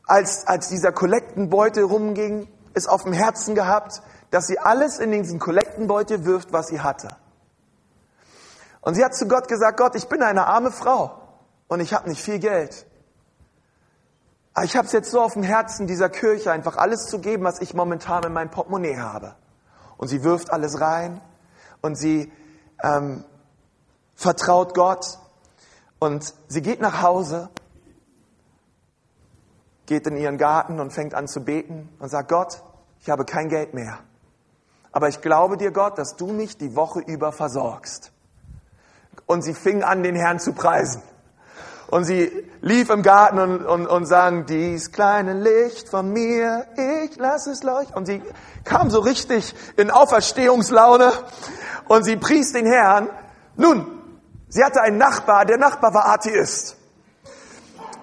als, 0.06 0.48
als 0.48 0.70
dieser 0.70 0.92
Kollektenbeutel 0.92 1.84
rumging, 1.84 2.48
es 2.74 2.88
auf 2.88 3.04
dem 3.04 3.14
Herzen 3.14 3.56
gehabt, 3.56 4.02
dass 4.32 4.48
sie 4.48 4.60
alles 4.60 5.00
in 5.00 5.12
diesen 5.12 5.40
Kollektenbeutel 5.40 6.26
wirft, 6.26 6.52
was 6.52 6.68
sie 6.68 6.82
hatte. 6.82 7.10
Und 8.82 8.96
sie 8.96 9.04
hat 9.04 9.16
zu 9.16 9.28
Gott 9.28 9.48
gesagt, 9.48 9.78
Gott, 9.78 9.96
ich 9.96 10.08
bin 10.08 10.24
eine 10.24 10.48
arme 10.48 10.72
Frau 10.72 11.20
und 11.68 11.80
ich 11.80 11.94
habe 11.94 12.10
nicht 12.10 12.22
viel 12.22 12.40
Geld. 12.40 12.86
Ich 14.64 14.76
habe 14.76 14.88
es 14.88 14.92
jetzt 14.92 15.12
so 15.12 15.22
auf 15.22 15.34
dem 15.34 15.44
Herzen 15.44 15.88
dieser 15.88 16.10
Kirche, 16.10 16.52
einfach 16.52 16.78
alles 16.78 17.06
zu 17.06 17.20
geben, 17.20 17.44
was 17.44 17.62
ich 17.62 17.74
momentan 17.74 18.24
in 18.24 18.34
meinem 18.34 18.50
Portemonnaie 18.50 18.98
habe. 18.98 19.36
Und 19.98 20.08
sie 20.08 20.24
wirft 20.24 20.52
alles 20.52 20.82
rein 20.82 21.22
und 21.82 21.96
sie 21.96 22.32
ähm, 22.84 23.24
vertraut 24.16 24.74
Gott 24.74 25.20
und 26.00 26.34
sie 26.48 26.62
geht 26.62 26.82
nach 26.82 27.02
Hause 27.02 27.50
geht 29.90 30.08
in 30.08 30.16
ihren 30.16 30.38
Garten 30.38 30.80
und 30.80 30.94
fängt 30.94 31.14
an 31.16 31.28
zu 31.28 31.44
beten 31.44 31.90
und 32.00 32.10
sagt, 32.10 32.30
Gott, 32.30 32.64
ich 33.02 33.10
habe 33.10 33.26
kein 33.26 33.50
Geld 33.50 33.74
mehr. 33.74 34.00
Aber 34.92 35.10
ich 35.10 35.20
glaube 35.22 35.58
dir, 35.58 35.72
Gott, 35.72 35.98
dass 35.98 36.16
du 36.16 36.28
mich 36.28 36.58
die 36.58 36.76
Woche 36.76 37.00
über 37.00 37.32
versorgst. 37.32 38.12
Und 39.26 39.42
sie 39.42 39.54
fing 39.54 39.84
an, 39.84 40.04
den 40.04 40.16
Herrn 40.16 40.40
zu 40.40 40.54
preisen. 40.54 41.02
Und 41.90 42.04
sie 42.04 42.32
lief 42.62 42.92
im 42.92 43.02
Garten 43.02 43.40
und, 43.40 43.66
und, 43.66 43.88
und 43.88 44.06
sang, 44.06 44.46
dies 44.46 44.92
kleine 44.92 45.34
Licht 45.34 45.90
von 45.90 46.12
mir, 46.12 46.68
ich 46.76 47.18
lass 47.18 47.48
es 47.48 47.64
leuchten. 47.64 47.96
Und 47.96 48.06
sie 48.06 48.22
kam 48.64 48.92
so 48.92 49.00
richtig 49.00 49.56
in 49.76 49.90
Auferstehungslaune 49.90 51.12
und 51.88 52.04
sie 52.04 52.16
pries 52.16 52.54
den 52.54 52.68
Herrn. 52.68 53.10
Nun, 53.56 53.88
sie 54.50 54.64
hatte 54.64 54.82
einen 54.82 55.00
Nachbar, 55.00 55.46
der 55.46 55.58
Nachbar 55.58 55.92
war 55.96 56.08
Atheist. 56.10 56.78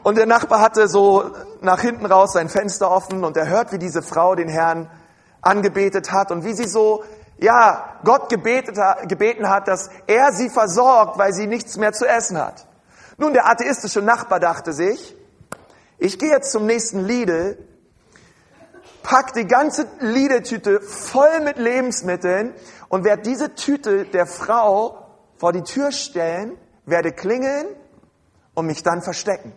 Und 0.03 0.19
der 0.19 0.27
Nachbar 0.27 0.61
hatte 0.61 0.89
so 0.89 1.31
nach 1.61 1.81
hinten 1.81 2.07
raus 2.07 2.33
sein 2.33 2.49
Fenster 2.49 2.91
offen 2.91 3.23
und 3.25 3.37
er 3.37 3.49
hört, 3.49 3.71
wie 3.73 3.79
diese 3.79 4.03
Frau 4.03 4.35
den 4.35 4.49
Herrn 4.49 4.91
angebetet 5.43 6.11
hat 6.11 6.33
und 6.33 6.45
wie 6.45 6.55
sie 6.55 6.67
so, 6.67 7.05
ja, 7.39 7.99
Gott 8.03 8.31
gebetet, 8.31 8.77
gebeten 9.07 9.49
hat, 9.49 9.69
dass 9.69 9.91
er 10.09 10.33
sie 10.33 10.51
versorgt, 10.51 11.19
weil 11.19 11.33
sie 11.33 11.47
nichts 11.47 11.77
mehr 11.77 11.93
zu 11.93 12.05
essen 12.05 12.37
hat. 12.37 12.67
Nun, 13.19 13.33
der 13.33 13.49
atheistische 13.49 14.03
Nachbar 14.03 14.41
dachte 14.41 14.73
sich, 14.73 15.17
ich 15.99 16.19
gehe 16.19 16.31
jetzt 16.31 16.53
zum 16.53 16.67
nächsten 16.67 17.01
Lidl, 17.01 17.57
pack 19.03 19.33
die 19.33 19.47
ganze 19.47 19.87
Lidl-Tüte 20.01 20.81
voll 20.81 21.41
mit 21.41 21.57
Lebensmitteln 21.57 22.53
und 22.89 23.05
werde 23.05 23.23
diese 23.23 23.55
Tüte 23.55 24.05
der 24.05 24.27
Frau 24.27 25.07
vor 25.37 25.53
die 25.53 25.63
Tür 25.63 25.93
stellen, 25.93 26.59
werde 26.85 27.13
klingeln 27.13 27.67
und 28.55 28.67
mich 28.67 28.83
dann 28.83 29.01
verstecken. 29.03 29.53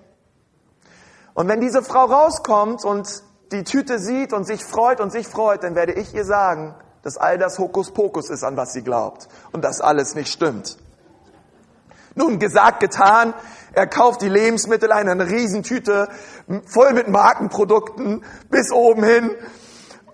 Und 1.33 1.47
wenn 1.47 1.61
diese 1.61 1.83
Frau 1.83 2.05
rauskommt 2.05 2.85
und 2.85 3.23
die 3.51 3.63
Tüte 3.63 3.99
sieht 3.99 4.33
und 4.33 4.45
sich 4.45 4.63
freut 4.63 5.01
und 5.01 5.11
sich 5.11 5.27
freut, 5.27 5.63
dann 5.63 5.75
werde 5.75 5.93
ich 5.93 6.13
ihr 6.13 6.25
sagen, 6.25 6.75
dass 7.01 7.17
all 7.17 7.37
das 7.37 7.59
Hokuspokus 7.59 8.29
ist, 8.29 8.43
an 8.43 8.57
was 8.57 8.73
sie 8.73 8.83
glaubt 8.83 9.27
und 9.51 9.63
dass 9.63 9.81
alles 9.81 10.15
nicht 10.15 10.31
stimmt. 10.31 10.77
Nun, 12.15 12.39
gesagt, 12.39 12.79
getan. 12.79 13.33
Er 13.73 13.87
kauft 13.87 14.21
die 14.21 14.29
Lebensmittel 14.29 14.91
ein, 14.91 15.07
eine 15.07 15.27
Riesentüte, 15.27 16.09
voll 16.65 16.93
mit 16.93 17.07
Markenprodukten, 17.07 18.23
bis 18.49 18.71
oben 18.71 19.03
hin. 19.03 19.31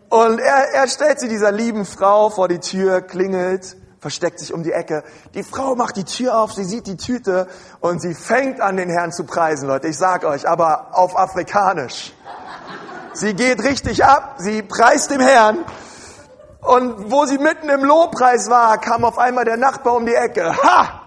Und 0.10 0.40
er, 0.40 0.74
er 0.74 0.88
stellt 0.88 1.20
sie 1.20 1.30
dieser 1.30 1.52
lieben 1.52 1.86
Frau 1.86 2.30
vor 2.30 2.48
die 2.48 2.60
Tür, 2.60 3.02
klingelt 3.02 3.78
versteckt 4.06 4.38
sich 4.38 4.54
um 4.54 4.62
die 4.62 4.72
Ecke. 4.72 5.04
Die 5.34 5.42
Frau 5.42 5.74
macht 5.74 5.96
die 5.96 6.04
Tür 6.04 6.38
auf, 6.38 6.54
sie 6.54 6.64
sieht 6.64 6.86
die 6.86 6.96
Tüte 6.96 7.48
und 7.80 8.00
sie 8.00 8.14
fängt 8.14 8.62
an, 8.62 8.78
den 8.78 8.88
Herrn 8.88 9.12
zu 9.12 9.24
preisen, 9.24 9.68
Leute. 9.68 9.88
Ich 9.88 9.98
sag 9.98 10.26
euch, 10.26 10.48
aber 10.48 10.90
auf 10.92 11.18
Afrikanisch. 11.18 12.14
Sie 13.14 13.34
geht 13.34 13.64
richtig 13.64 14.06
ab, 14.06 14.36
sie 14.38 14.62
preist 14.62 15.10
dem 15.10 15.22
Herrn. 15.22 15.66
Und 16.62 17.10
wo 17.10 17.26
sie 17.26 17.40
mitten 17.40 17.68
im 17.68 17.84
Lobpreis 17.84 18.48
war, 18.48 18.78
kam 18.78 19.06
auf 19.06 19.18
einmal 19.18 19.44
der 19.44 19.58
Nachbar 19.58 19.96
um 19.96 20.06
die 20.06 20.14
Ecke. 20.14 20.56
Ha! 20.56 21.02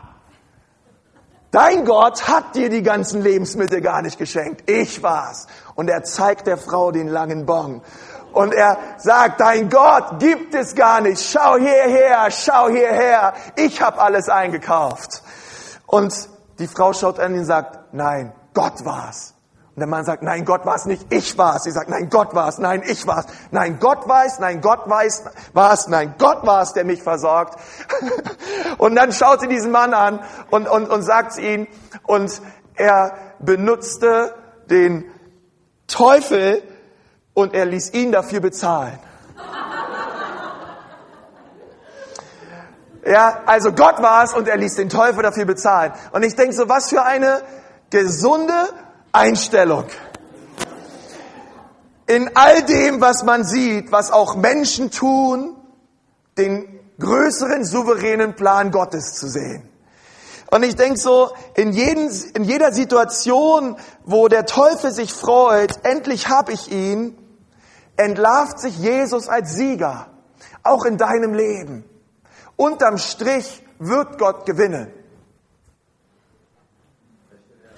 Dein 1.51 1.87
Gott 1.87 2.29
hat 2.29 2.55
dir 2.55 2.69
die 2.69 2.83
ganzen 2.83 3.23
Lebensmittel 3.23 3.81
gar 3.81 4.03
nicht 4.03 4.19
geschenkt. 4.19 4.69
Ich 4.69 5.03
war's. 5.03 5.47
Und 5.75 5.89
er 5.89 6.03
zeigt 6.05 6.47
der 6.47 6.59
Frau 6.59 6.93
den 6.93 7.09
langen 7.09 7.47
Bon. 7.47 7.81
Und 8.33 8.53
er 8.53 8.77
sagt, 8.99 9.41
dein 9.41 9.71
Gott 9.71 10.19
gibt 10.19 10.55
es 10.55 10.75
gar 10.75 11.01
nicht. 11.01 11.23
Schau 11.23 11.57
hierher, 11.57 12.31
schau 12.31 12.69
hierher. 12.69 13.33
Ich 13.57 13.81
habe 13.81 13.99
alles 13.99 14.29
eingekauft. 14.29 15.23
Und 15.87 16.13
die 16.59 16.67
Frau 16.67 16.93
schaut 16.93 17.19
an 17.19 17.33
ihn 17.33 17.41
und 17.41 17.47
sagt, 17.47 17.95
nein, 17.95 18.35
Gott 18.53 18.85
war's. 18.85 19.35
Und 19.79 19.83
der 19.83 19.89
Mann 19.89 20.05
sagt, 20.05 20.25
nein, 20.25 20.45
Gott 20.45 20.67
war 20.67 20.75
es 20.75 20.87
nicht, 20.87 21.07
ich 21.13 21.39
war 21.39 21.55
es. 21.55 21.63
Sie 21.63 21.71
sagt, 21.71 21.89
nein, 21.89 22.09
Gott 22.11 22.35
war 22.35 22.49
es, 22.49 22.59
nein, 22.59 22.83
ich 22.85 23.07
war 23.07 23.21
es. 23.21 23.27
Nein, 23.53 23.79
Gott 23.79 24.09
weiß, 24.09 24.41
nein, 24.41 24.61
Gott 24.61 24.91
weiß, 24.91 25.23
war 25.53 25.73
es, 25.73 25.87
nein, 25.87 26.17
Gott 26.19 26.45
war 26.45 26.63
es, 26.63 26.73
der 26.73 26.85
mich 26.85 27.01
versorgt. 27.01 27.57
und 28.79 28.97
dann 28.97 29.13
schaut 29.13 29.41
sie 29.41 29.47
diesen 29.47 29.71
Mann 29.71 29.95
an 29.95 30.19
und, 30.51 30.69
und, 30.69 30.91
und 30.91 31.03
sagt 31.03 31.39
ihm 31.39 31.69
und 32.09 32.43
er 32.75 33.13
benutzte 33.39 34.35
den 34.69 35.05
Teufel 35.87 36.61
und 37.33 37.55
er 37.55 37.67
ließ 37.67 37.95
ihn 37.95 38.11
dafür 38.11 38.41
bezahlen. 38.41 38.99
Ja, 43.07 43.43
also 43.47 43.71
Gott 43.71 44.03
war 44.03 44.25
es 44.25 44.35
und 44.35 44.49
er 44.49 44.57
ließ 44.57 44.75
den 44.75 44.89
Teufel 44.89 45.23
dafür 45.23 45.45
bezahlen. 45.45 45.93
Und 46.11 46.25
ich 46.25 46.35
denke 46.35 46.53
so, 46.53 46.69
was 46.69 46.89
für 46.89 47.05
eine 47.05 47.43
gesunde 47.91 48.71
Einstellung. 49.19 49.87
In 52.07 52.31
all 52.37 52.63
dem, 52.63 53.01
was 53.01 53.25
man 53.25 53.45
sieht, 53.45 53.91
was 53.91 54.13
auch 54.13 54.37
Menschen 54.37 54.93
tun, 54.93 55.57
den 56.39 56.81
größeren 57.01 57.65
souveränen 57.65 58.35
Plan 58.37 58.71
Gottes 58.71 59.15
zu 59.15 59.29
sehen. 59.29 59.69
Und 60.51 60.63
ich 60.63 60.77
denke 60.77 60.99
so, 60.99 61.33
in, 61.57 61.73
jeden, 61.73 62.11
in 62.35 62.45
jeder 62.45 62.73
Situation, 62.73 63.77
wo 64.05 64.29
der 64.29 64.47
Teufel 64.47 64.93
sich 64.93 65.13
freut, 65.13 65.81
endlich 65.83 66.29
habe 66.29 66.53
ich 66.53 66.71
ihn, 66.71 67.19
entlarvt 67.97 68.61
sich 68.61 68.79
Jesus 68.79 69.29
als 69.29 69.55
Sieger, 69.55 70.07
auch 70.63 70.85
in 70.85 70.97
deinem 70.97 71.35
Leben. 71.35 71.85
Unterm 72.57 72.99
Strich 72.99 73.65
wird 73.79 74.19
Gott 74.19 74.47
gewinnen 74.47 74.93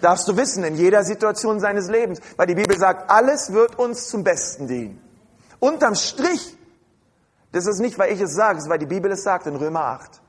darfst 0.00 0.26
du 0.28 0.36
wissen, 0.36 0.64
in 0.64 0.76
jeder 0.76 1.04
Situation 1.04 1.60
seines 1.60 1.88
Lebens. 1.88 2.20
Weil 2.36 2.46
die 2.46 2.54
Bibel 2.54 2.76
sagt, 2.76 3.10
alles 3.10 3.52
wird 3.52 3.78
uns 3.78 4.08
zum 4.08 4.24
Besten 4.24 4.66
dienen. 4.66 5.00
Unterm 5.58 5.94
Strich, 5.94 6.56
das 7.52 7.66
ist 7.66 7.80
nicht, 7.80 7.98
weil 7.98 8.12
ich 8.12 8.20
es 8.20 8.34
sage, 8.34 8.56
das 8.56 8.64
ist, 8.64 8.70
weil 8.70 8.78
die 8.78 8.86
Bibel 8.86 9.10
es 9.10 9.22
sagt 9.22 9.46
in 9.46 9.56
Römer 9.56 9.84
8. 9.84 10.20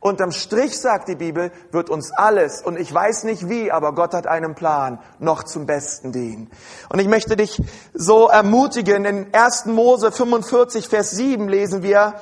Unterm 0.00 0.30
Strich 0.30 0.78
sagt 0.78 1.08
die 1.08 1.16
Bibel, 1.16 1.50
wird 1.72 1.90
uns 1.90 2.12
alles, 2.12 2.62
und 2.62 2.78
ich 2.78 2.92
weiß 2.92 3.24
nicht 3.24 3.48
wie, 3.48 3.72
aber 3.72 3.94
Gott 3.94 4.14
hat 4.14 4.26
einen 4.26 4.54
Plan, 4.54 5.00
noch 5.18 5.42
zum 5.42 5.66
Besten 5.66 6.12
dienen. 6.12 6.50
Und 6.90 7.00
ich 7.00 7.08
möchte 7.08 7.34
dich 7.34 7.60
so 7.92 8.28
ermutigen, 8.28 9.04
in 9.04 9.34
1. 9.34 9.66
Mose 9.66 10.12
45, 10.12 10.88
Vers 10.88 11.12
7 11.12 11.48
lesen 11.48 11.82
wir 11.82 12.14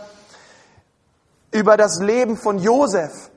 über 1.51 1.77
das 1.77 2.01
Leben 2.01 2.37
von 2.37 2.59
Josef. 2.59 3.31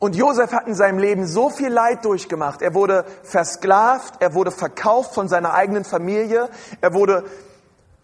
Und 0.00 0.16
Josef 0.16 0.52
hat 0.52 0.66
in 0.66 0.74
seinem 0.74 0.98
Leben 0.98 1.26
so 1.26 1.50
viel 1.50 1.68
Leid 1.68 2.06
durchgemacht. 2.06 2.62
Er 2.62 2.72
wurde 2.72 3.04
versklavt, 3.22 4.14
er 4.20 4.34
wurde 4.34 4.50
verkauft 4.50 5.14
von 5.14 5.28
seiner 5.28 5.52
eigenen 5.52 5.84
Familie, 5.84 6.48
er 6.80 6.94
wurde, 6.94 7.24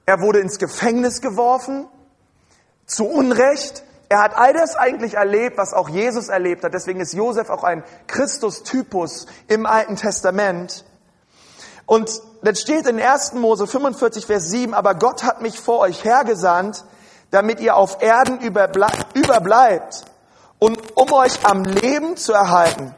er 0.05 0.21
wurde 0.21 0.41
ins 0.41 0.59
Gefängnis 0.59 1.23
geworfen, 1.23 1.89
zu 2.85 3.07
Unrecht. 3.07 3.83
Er 4.11 4.23
hat 4.23 4.37
all 4.37 4.53
das 4.53 4.77
eigentlich 4.77 5.15
erlebt, 5.15 5.57
was 5.57 5.73
auch 5.73 5.89
Jesus 5.89 6.29
erlebt 6.29 6.65
hat. 6.65 6.75
Deswegen 6.75 7.01
ist 7.01 7.15
Josef 7.15 7.49
auch 7.49 7.65
ein 7.65 7.83
Christus-Typus 8.09 9.27
im 9.49 9.65
Alten 9.65 9.97
Testament. 9.97 10.85
Und 11.87 12.21
das 12.43 12.61
steht 12.61 12.87
in 12.87 13.01
1. 13.01 13.33
Mose 13.33 13.67
45, 13.67 14.27
Vers 14.27 14.51
7, 14.51 14.75
aber 14.75 14.97
Gott 14.97 15.25
hat 15.25 15.41
mich 15.41 15.59
vor 15.59 15.79
euch 15.79 16.05
hergesandt, 16.05 16.85
damit 17.31 17.59
ihr 17.59 17.75
auf 17.75 18.03
Erden 18.03 18.39
überbleibt 18.41 19.15
und 19.15 20.16
um 21.07 21.13
euch 21.13 21.45
am 21.45 21.65
Leben 21.65 22.17
zu 22.17 22.33
erhalten, 22.33 22.95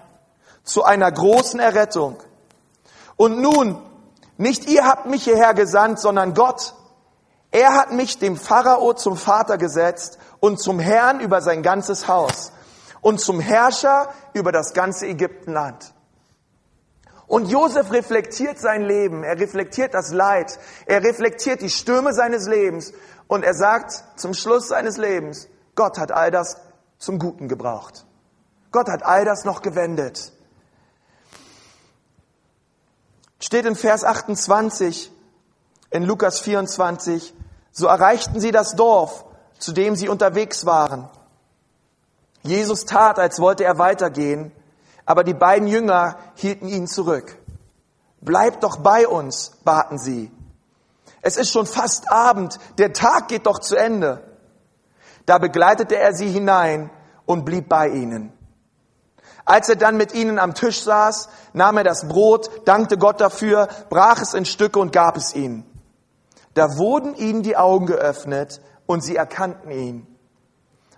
zu 0.65 0.85
einer 0.85 1.11
großen 1.11 1.61
Errettung. 1.61 2.17
Und 3.17 3.41
nun, 3.41 3.83
nicht 4.37 4.69
ihr 4.69 4.87
habt 4.87 5.07
mich 5.07 5.25
hierher 5.25 5.55
gesandt, 5.55 6.01
sondern 6.01 6.35
Gott. 6.35 6.75
Er 7.51 7.75
hat 7.75 7.93
mich 7.93 8.19
dem 8.19 8.37
Pharao 8.37 8.93
zum 8.93 9.17
Vater 9.17 9.59
gesetzt 9.59 10.19
und 10.41 10.61
zum 10.61 10.79
Herrn 10.79 11.21
über 11.21 11.41
sein 11.41 11.63
ganzes 11.63 12.07
Haus 12.07 12.53
und 13.01 13.21
zum 13.21 13.41
Herrscher 13.41 14.11
über 14.35 14.53
das 14.53 14.75
ganze 14.75 15.07
Ägyptenland. 15.07 15.95
Und 17.27 17.51
Josef 17.51 17.91
reflektiert 17.93 18.59
sein 18.59 18.83
Leben, 18.83 19.23
er 19.23 19.39
reflektiert 19.39 19.93
das 19.93 20.13
Leid, 20.13 20.59
er 20.87 21.03
reflektiert 21.03 21.61
die 21.61 21.71
Stürme 21.71 22.15
seines 22.15 22.47
Lebens 22.47 22.93
und 23.27 23.45
er 23.45 23.55
sagt 23.55 24.05
zum 24.17 24.33
Schluss 24.33 24.69
seines 24.69 24.97
Lebens, 24.97 25.49
Gott 25.75 25.99
hat 25.99 26.11
all 26.11 26.31
das 26.31 26.57
zum 26.99 27.19
Guten 27.19 27.49
gebraucht. 27.49 28.05
Gott 28.71 28.89
hat 28.89 29.03
all 29.03 29.25
das 29.25 29.45
noch 29.45 29.63
gewendet. 29.63 30.33
Steht 33.41 33.65
in 33.65 33.77
Vers 33.77 34.05
28 34.05 35.13
in 35.91 36.03
Lukas 36.03 36.41
24, 36.41 37.35
so 37.73 37.87
erreichten 37.87 38.41
sie 38.41 38.51
das 38.51 38.73
Dorf, 38.73 39.25
zu 39.59 39.73
dem 39.73 39.97
sie 39.97 40.09
unterwegs 40.09 40.67
waren. 40.67 41.09
Jesus 42.43 42.85
tat, 42.85 43.19
als 43.19 43.41
wollte 43.41 43.65
er 43.65 43.79
weitergehen, 43.79 44.53
aber 45.07 45.25
die 45.25 45.35
beiden 45.35 45.69
Jünger 45.69 46.19
hielten 46.35 46.69
ihn 46.69 46.87
zurück. 46.87 47.39
Bleibt 48.21 48.65
doch 48.65 48.79
bei 48.79 49.07
uns, 49.09 49.53
baten 49.65 49.99
sie. 49.99 50.31
Es 51.23 51.37
ist 51.37 51.53
schon 51.53 51.67
fast 51.67 52.11
Abend, 52.11 52.59
der 52.79 52.93
Tag 52.93 53.29
geht 53.29 53.47
doch 53.47 53.59
zu 53.59 53.77
Ende. 53.77 54.28
Da 55.29 55.37
begleitete 55.37 55.95
er 55.95 56.15
sie 56.15 56.31
hinein 56.31 56.89
und 57.27 57.45
blieb 57.45 57.69
bei 57.69 57.89
ihnen. 57.89 58.33
Als 59.45 59.69
er 59.69 59.77
dann 59.77 59.99
mit 59.99 60.15
ihnen 60.15 60.39
am 60.39 60.55
Tisch 60.55 60.83
saß, 60.83 61.29
nahm 61.53 61.77
er 61.77 61.85
das 61.85 62.09
Brot, 62.09 62.67
dankte 62.67 62.97
Gott 62.97 63.21
dafür, 63.21 63.69
brach 63.91 64.23
es 64.23 64.33
in 64.33 64.47
Stücke 64.47 64.79
und 64.79 64.91
gab 64.91 65.19
es 65.19 65.35
ihnen. 65.35 65.67
Da 66.55 66.79
wurden 66.79 67.15
ihnen 67.15 67.43
die 67.43 67.59
Augen 67.59 67.85
geöffnet 67.85 68.63
und 68.87 69.05
sie 69.05 69.17
erkannten 69.17 69.71
ihn. 69.71 70.07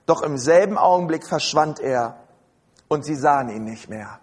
Doch 0.07 0.23
im 0.23 0.39
selben 0.39 0.79
Augenblick 0.79 1.27
verschwand 1.27 1.81
er 1.81 2.15
und 2.87 3.05
sie 3.05 3.17
sahen 3.17 3.49
ihn 3.49 3.65
nicht 3.65 3.89
mehr. 3.89 4.21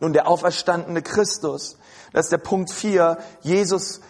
Nun, 0.00 0.12
der 0.12 0.28
auferstandene 0.28 1.00
Christus, 1.00 1.78
das 2.12 2.26
ist 2.26 2.32
der 2.32 2.38
Punkt 2.38 2.70
4, 2.70 3.16
Jesus 3.40 4.02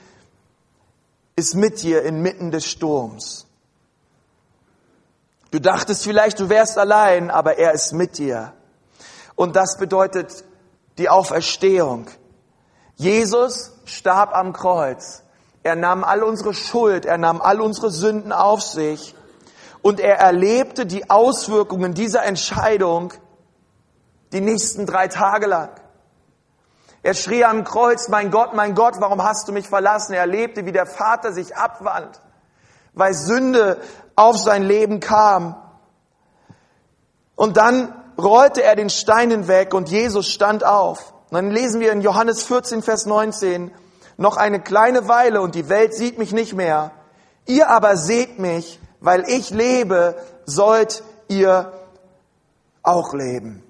ist 1.37 1.55
mit 1.55 1.83
dir 1.83 2.03
inmitten 2.03 2.51
des 2.51 2.67
Sturms. 2.67 3.47
Du 5.53 5.61
dachtest 5.61 6.03
vielleicht, 6.03 6.41
du 6.41 6.49
wärst 6.49 6.79
allein, 6.79 7.31
aber 7.31 7.59
er 7.59 7.73
ist 7.73 7.93
mit 7.93 8.17
dir. 8.17 8.55
Und 9.35 9.55
das 9.55 9.77
bedeutet 9.77 10.45
die 10.97 11.11
Auferstehung. 11.11 12.07
Jesus 12.97 13.71
starb 13.85 14.35
am 14.35 14.55
Kreuz. 14.55 15.23
Er 15.63 15.77
nahm 15.77 16.05
all 16.05 16.23
unsere 16.23 16.55
Schuld, 16.55 17.05
er 17.05 17.19
nahm 17.19 17.43
all 17.43 17.61
unsere 17.61 17.91
Sünden 17.91 18.33
auf 18.33 18.63
sich 18.63 19.15
und 19.83 20.01
er 20.01 20.19
erlebte 20.19 20.87
die 20.87 21.11
Auswirkungen 21.11 21.93
dieser 21.93 22.25
Entscheidung 22.25 23.13
die 24.33 24.41
nächsten 24.41 24.87
drei 24.87 25.09
Tage 25.09 25.47
lang. 25.47 25.69
Er 27.03 27.13
schrie 27.13 27.45
am 27.45 27.65
Kreuz, 27.65 28.09
mein 28.09 28.31
Gott, 28.31 28.55
mein 28.55 28.75
Gott, 28.75 28.95
warum 29.01 29.23
hast 29.23 29.49
du 29.49 29.53
mich 29.53 29.69
verlassen? 29.69 30.15
Er 30.15 30.21
erlebte, 30.21 30.65
wie 30.65 30.73
der 30.73 30.87
Vater 30.87 31.33
sich 31.33 31.57
abwandt, 31.57 32.21
weil 32.95 33.13
Sünde 33.13 33.81
auf 34.17 34.39
sein 34.39 34.63
Leben 34.63 35.01
kam. 35.01 35.57
Und 37.35 37.57
dann 37.57 37.95
rollte 38.19 38.63
er 38.63 38.77
den 38.77 38.91
Steinen 38.91 39.49
weg 39.49 39.75
und 39.75 39.89
Jesus 39.89 40.29
stand 40.29 40.65
auf. 40.65 41.13
Und 41.31 41.37
dann 41.37 41.51
lesen 41.51 41.81
wir 41.81 41.93
in 41.93 42.03
Johannes 42.03 42.43
14, 42.43 42.83
Vers 42.83 43.07
19, 43.07 43.71
noch 44.17 44.37
eine 44.37 44.61
kleine 44.61 45.09
Weile 45.09 45.41
und 45.41 45.55
die 45.55 45.69
Welt 45.69 45.95
sieht 45.95 46.19
mich 46.19 46.33
nicht 46.33 46.53
mehr. 46.53 46.93
Ihr 47.47 47.69
aber 47.69 47.97
seht 47.97 48.39
mich, 48.39 48.79
weil 49.01 49.25
ich 49.29 49.51
lebe, 49.51 50.17
sollt 50.45 51.03
ihr 51.29 51.73
auch 52.83 53.15
leben. 53.15 53.63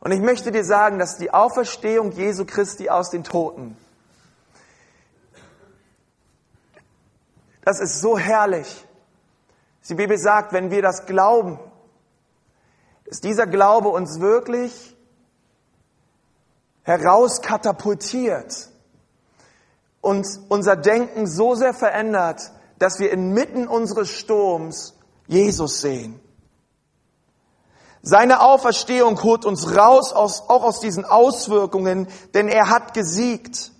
Und 0.00 0.12
ich 0.12 0.20
möchte 0.20 0.52
dir 0.52 0.64
sagen, 0.64 0.98
dass 0.98 1.18
die 1.18 1.34
Auferstehung 1.34 2.12
Jesu 2.12 2.44
Christi 2.44 2.88
aus 2.88 3.10
den 3.10 3.24
Toten 3.24 3.76
Das 7.68 7.80
ist 7.80 8.00
so 8.00 8.16
herrlich. 8.16 8.82
Die 9.90 9.94
Bibel 9.94 10.16
sagt, 10.16 10.54
wenn 10.54 10.70
wir 10.70 10.80
das 10.80 11.04
glauben, 11.04 11.60
dass 13.04 13.20
dieser 13.20 13.46
Glaube 13.46 13.90
uns 13.90 14.20
wirklich 14.20 14.96
herauskatapultiert 16.84 18.70
und 20.00 20.26
unser 20.48 20.76
Denken 20.76 21.26
so 21.26 21.54
sehr 21.56 21.74
verändert, 21.74 22.52
dass 22.78 23.00
wir 23.00 23.10
inmitten 23.10 23.68
unseres 23.68 24.08
Sturms 24.12 24.94
Jesus 25.26 25.82
sehen. 25.82 26.18
Seine 28.00 28.40
Auferstehung 28.40 29.22
holt 29.22 29.44
uns 29.44 29.76
raus 29.76 30.14
aus, 30.14 30.48
auch 30.48 30.62
aus 30.62 30.80
diesen 30.80 31.04
Auswirkungen, 31.04 32.08
denn 32.32 32.48
er 32.48 32.70
hat 32.70 32.94
gesiegt. 32.94 33.72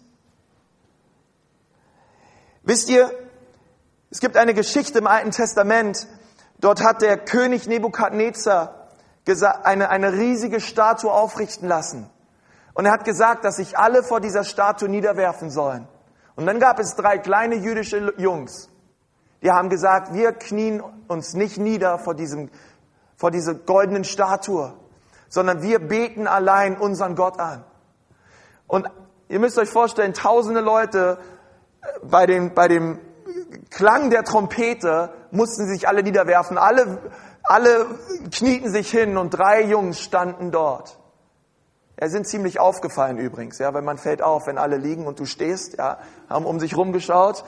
Wisst 2.64 2.90
ihr, 2.90 3.10
es 4.10 4.20
gibt 4.20 4.36
eine 4.36 4.54
Geschichte 4.54 4.98
im 4.98 5.06
Alten 5.06 5.30
Testament. 5.30 6.06
Dort 6.58 6.82
hat 6.82 7.02
der 7.02 7.18
König 7.18 7.66
Nebukadnezar 7.66 8.88
eine, 9.62 9.90
eine 9.90 10.12
riesige 10.12 10.60
Statue 10.60 11.12
aufrichten 11.12 11.68
lassen. 11.68 12.08
Und 12.72 12.86
er 12.86 12.92
hat 12.92 13.04
gesagt, 13.04 13.44
dass 13.44 13.56
sich 13.56 13.76
alle 13.76 14.02
vor 14.02 14.20
dieser 14.20 14.44
Statue 14.44 14.88
niederwerfen 14.88 15.50
sollen. 15.50 15.86
Und 16.36 16.46
dann 16.46 16.58
gab 16.60 16.78
es 16.78 16.94
drei 16.94 17.18
kleine 17.18 17.56
jüdische 17.56 18.14
Jungs, 18.16 18.70
die 19.42 19.50
haben 19.50 19.68
gesagt, 19.68 20.14
wir 20.14 20.32
knien 20.32 20.82
uns 21.06 21.34
nicht 21.34 21.58
nieder 21.58 21.98
vor 21.98 22.14
diesem, 22.14 22.50
vor 23.16 23.30
dieser 23.30 23.54
goldenen 23.54 24.04
Statue, 24.04 24.72
sondern 25.28 25.62
wir 25.62 25.80
beten 25.80 26.26
allein 26.26 26.78
unseren 26.78 27.14
Gott 27.14 27.38
an. 27.38 27.64
Und 28.66 28.88
ihr 29.28 29.38
müsst 29.38 29.58
euch 29.58 29.68
vorstellen, 29.68 30.14
tausende 30.14 30.60
Leute 30.60 31.18
äh, 31.82 31.86
bei 32.02 32.26
dem, 32.26 32.54
bei 32.54 32.68
dem 32.68 32.98
Klang 33.70 34.10
der 34.10 34.24
Trompete 34.24 35.12
mussten 35.30 35.66
sich 35.68 35.88
alle 35.88 36.02
niederwerfen. 36.02 36.58
Alle, 36.58 36.98
alle 37.42 37.86
knieten 38.30 38.70
sich 38.70 38.90
hin 38.90 39.16
und 39.16 39.30
drei 39.30 39.62
Jungs 39.62 40.00
standen 40.00 40.50
dort. 40.50 40.98
Ja, 42.00 42.08
sind 42.08 42.28
ziemlich 42.28 42.60
aufgefallen 42.60 43.18
übrigens, 43.18 43.58
ja, 43.58 43.74
weil 43.74 43.82
man 43.82 43.98
fällt 43.98 44.22
auf, 44.22 44.46
wenn 44.46 44.56
alle 44.56 44.76
liegen 44.76 45.06
und 45.06 45.18
du 45.18 45.24
stehst, 45.24 45.78
ja, 45.78 45.98
haben 46.28 46.46
um 46.46 46.60
sich 46.60 46.76
rumgeschaut. 46.76 47.44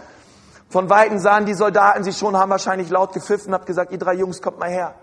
Von 0.68 0.90
Weitem 0.90 1.18
sahen 1.18 1.46
die 1.46 1.54
Soldaten 1.54 2.02
sie 2.02 2.12
schon, 2.12 2.36
haben 2.36 2.50
wahrscheinlich 2.50 2.90
laut 2.90 3.12
gepfiffen, 3.12 3.54
haben 3.54 3.64
gesagt, 3.64 3.92
ihr 3.92 3.98
drei 3.98 4.14
Jungs, 4.14 4.42
kommt 4.42 4.58
mal 4.58 4.70
her. 4.70 4.94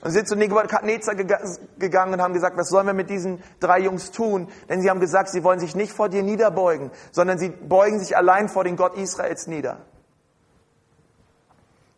Und 0.00 0.10
sind 0.10 0.28
zu 0.28 0.36
Nebukadnezar 0.36 1.14
gegangen 1.14 2.12
und 2.12 2.22
haben 2.22 2.34
gesagt, 2.34 2.58
was 2.58 2.68
sollen 2.68 2.86
wir 2.86 2.92
mit 2.92 3.08
diesen 3.08 3.42
drei 3.58 3.80
Jungs 3.80 4.10
tun? 4.10 4.48
Denn 4.68 4.82
sie 4.82 4.90
haben 4.90 5.00
gesagt, 5.00 5.30
sie 5.30 5.42
wollen 5.42 5.60
sich 5.60 5.74
nicht 5.74 5.92
vor 5.92 6.10
dir 6.10 6.22
niederbeugen, 6.22 6.90
sondern 7.10 7.38
sie 7.38 7.48
beugen 7.48 7.98
sich 7.98 8.14
allein 8.14 8.50
vor 8.50 8.64
den 8.64 8.76
Gott 8.76 8.98
Israels 8.98 9.46
nieder. 9.46 9.78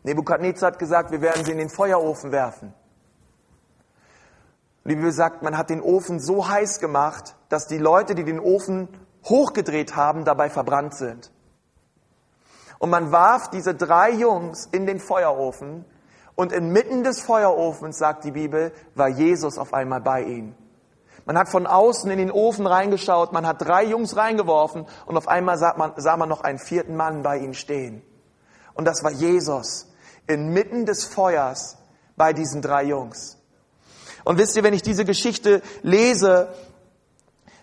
Nebukadnezar 0.07 0.71
hat 0.71 0.79
gesagt, 0.79 1.11
wir 1.11 1.21
werden 1.21 1.43
sie 1.43 1.51
in 1.51 1.57
den 1.57 1.69
Feuerofen 1.69 2.31
werfen. 2.31 2.73
Die 4.85 4.95
Bibel 4.95 5.11
sagt, 5.11 5.43
man 5.43 5.57
hat 5.57 5.69
den 5.69 5.81
Ofen 5.81 6.21
so 6.21 6.47
heiß 6.47 6.79
gemacht, 6.79 7.35
dass 7.49 7.67
die 7.67 7.77
Leute, 7.77 8.15
die 8.15 8.23
den 8.23 8.39
Ofen 8.39 8.87
hochgedreht 9.25 9.97
haben, 9.97 10.23
dabei 10.23 10.49
verbrannt 10.49 10.95
sind. 10.95 11.29
Und 12.79 12.89
man 12.89 13.11
warf 13.11 13.49
diese 13.49 13.75
drei 13.75 14.11
Jungs 14.11 14.69
in 14.71 14.85
den 14.85 15.01
Feuerofen 15.01 15.83
und 16.35 16.53
inmitten 16.53 17.03
des 17.03 17.19
Feuerofens, 17.19 17.97
sagt 17.97 18.23
die 18.23 18.31
Bibel, 18.31 18.71
war 18.95 19.09
Jesus 19.09 19.57
auf 19.57 19.73
einmal 19.73 19.99
bei 19.99 20.21
ihnen. 20.21 20.55
Man 21.25 21.37
hat 21.37 21.49
von 21.49 21.67
außen 21.67 22.09
in 22.09 22.17
den 22.17 22.31
Ofen 22.31 22.65
reingeschaut, 22.65 23.33
man 23.33 23.45
hat 23.45 23.61
drei 23.61 23.83
Jungs 23.83 24.15
reingeworfen 24.15 24.85
und 25.05 25.17
auf 25.17 25.27
einmal 25.27 25.57
sah 25.57 25.75
man, 25.75 25.91
sah 25.97 26.15
man 26.15 26.29
noch 26.29 26.41
einen 26.41 26.59
vierten 26.59 26.95
Mann 26.95 27.23
bei 27.23 27.39
ihnen 27.39 27.55
stehen. 27.55 28.03
Und 28.73 28.85
das 28.85 29.03
war 29.03 29.11
Jesus 29.11 29.86
inmitten 30.27 30.85
des 30.85 31.05
Feuers 31.05 31.77
bei 32.15 32.33
diesen 32.33 32.61
drei 32.61 32.83
Jungs. 32.83 33.37
Und 34.23 34.37
wisst 34.37 34.55
ihr, 34.55 34.63
wenn 34.63 34.73
ich 34.73 34.81
diese 34.81 35.05
Geschichte 35.05 35.61
lese, 35.83 36.53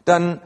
dann 0.04 0.40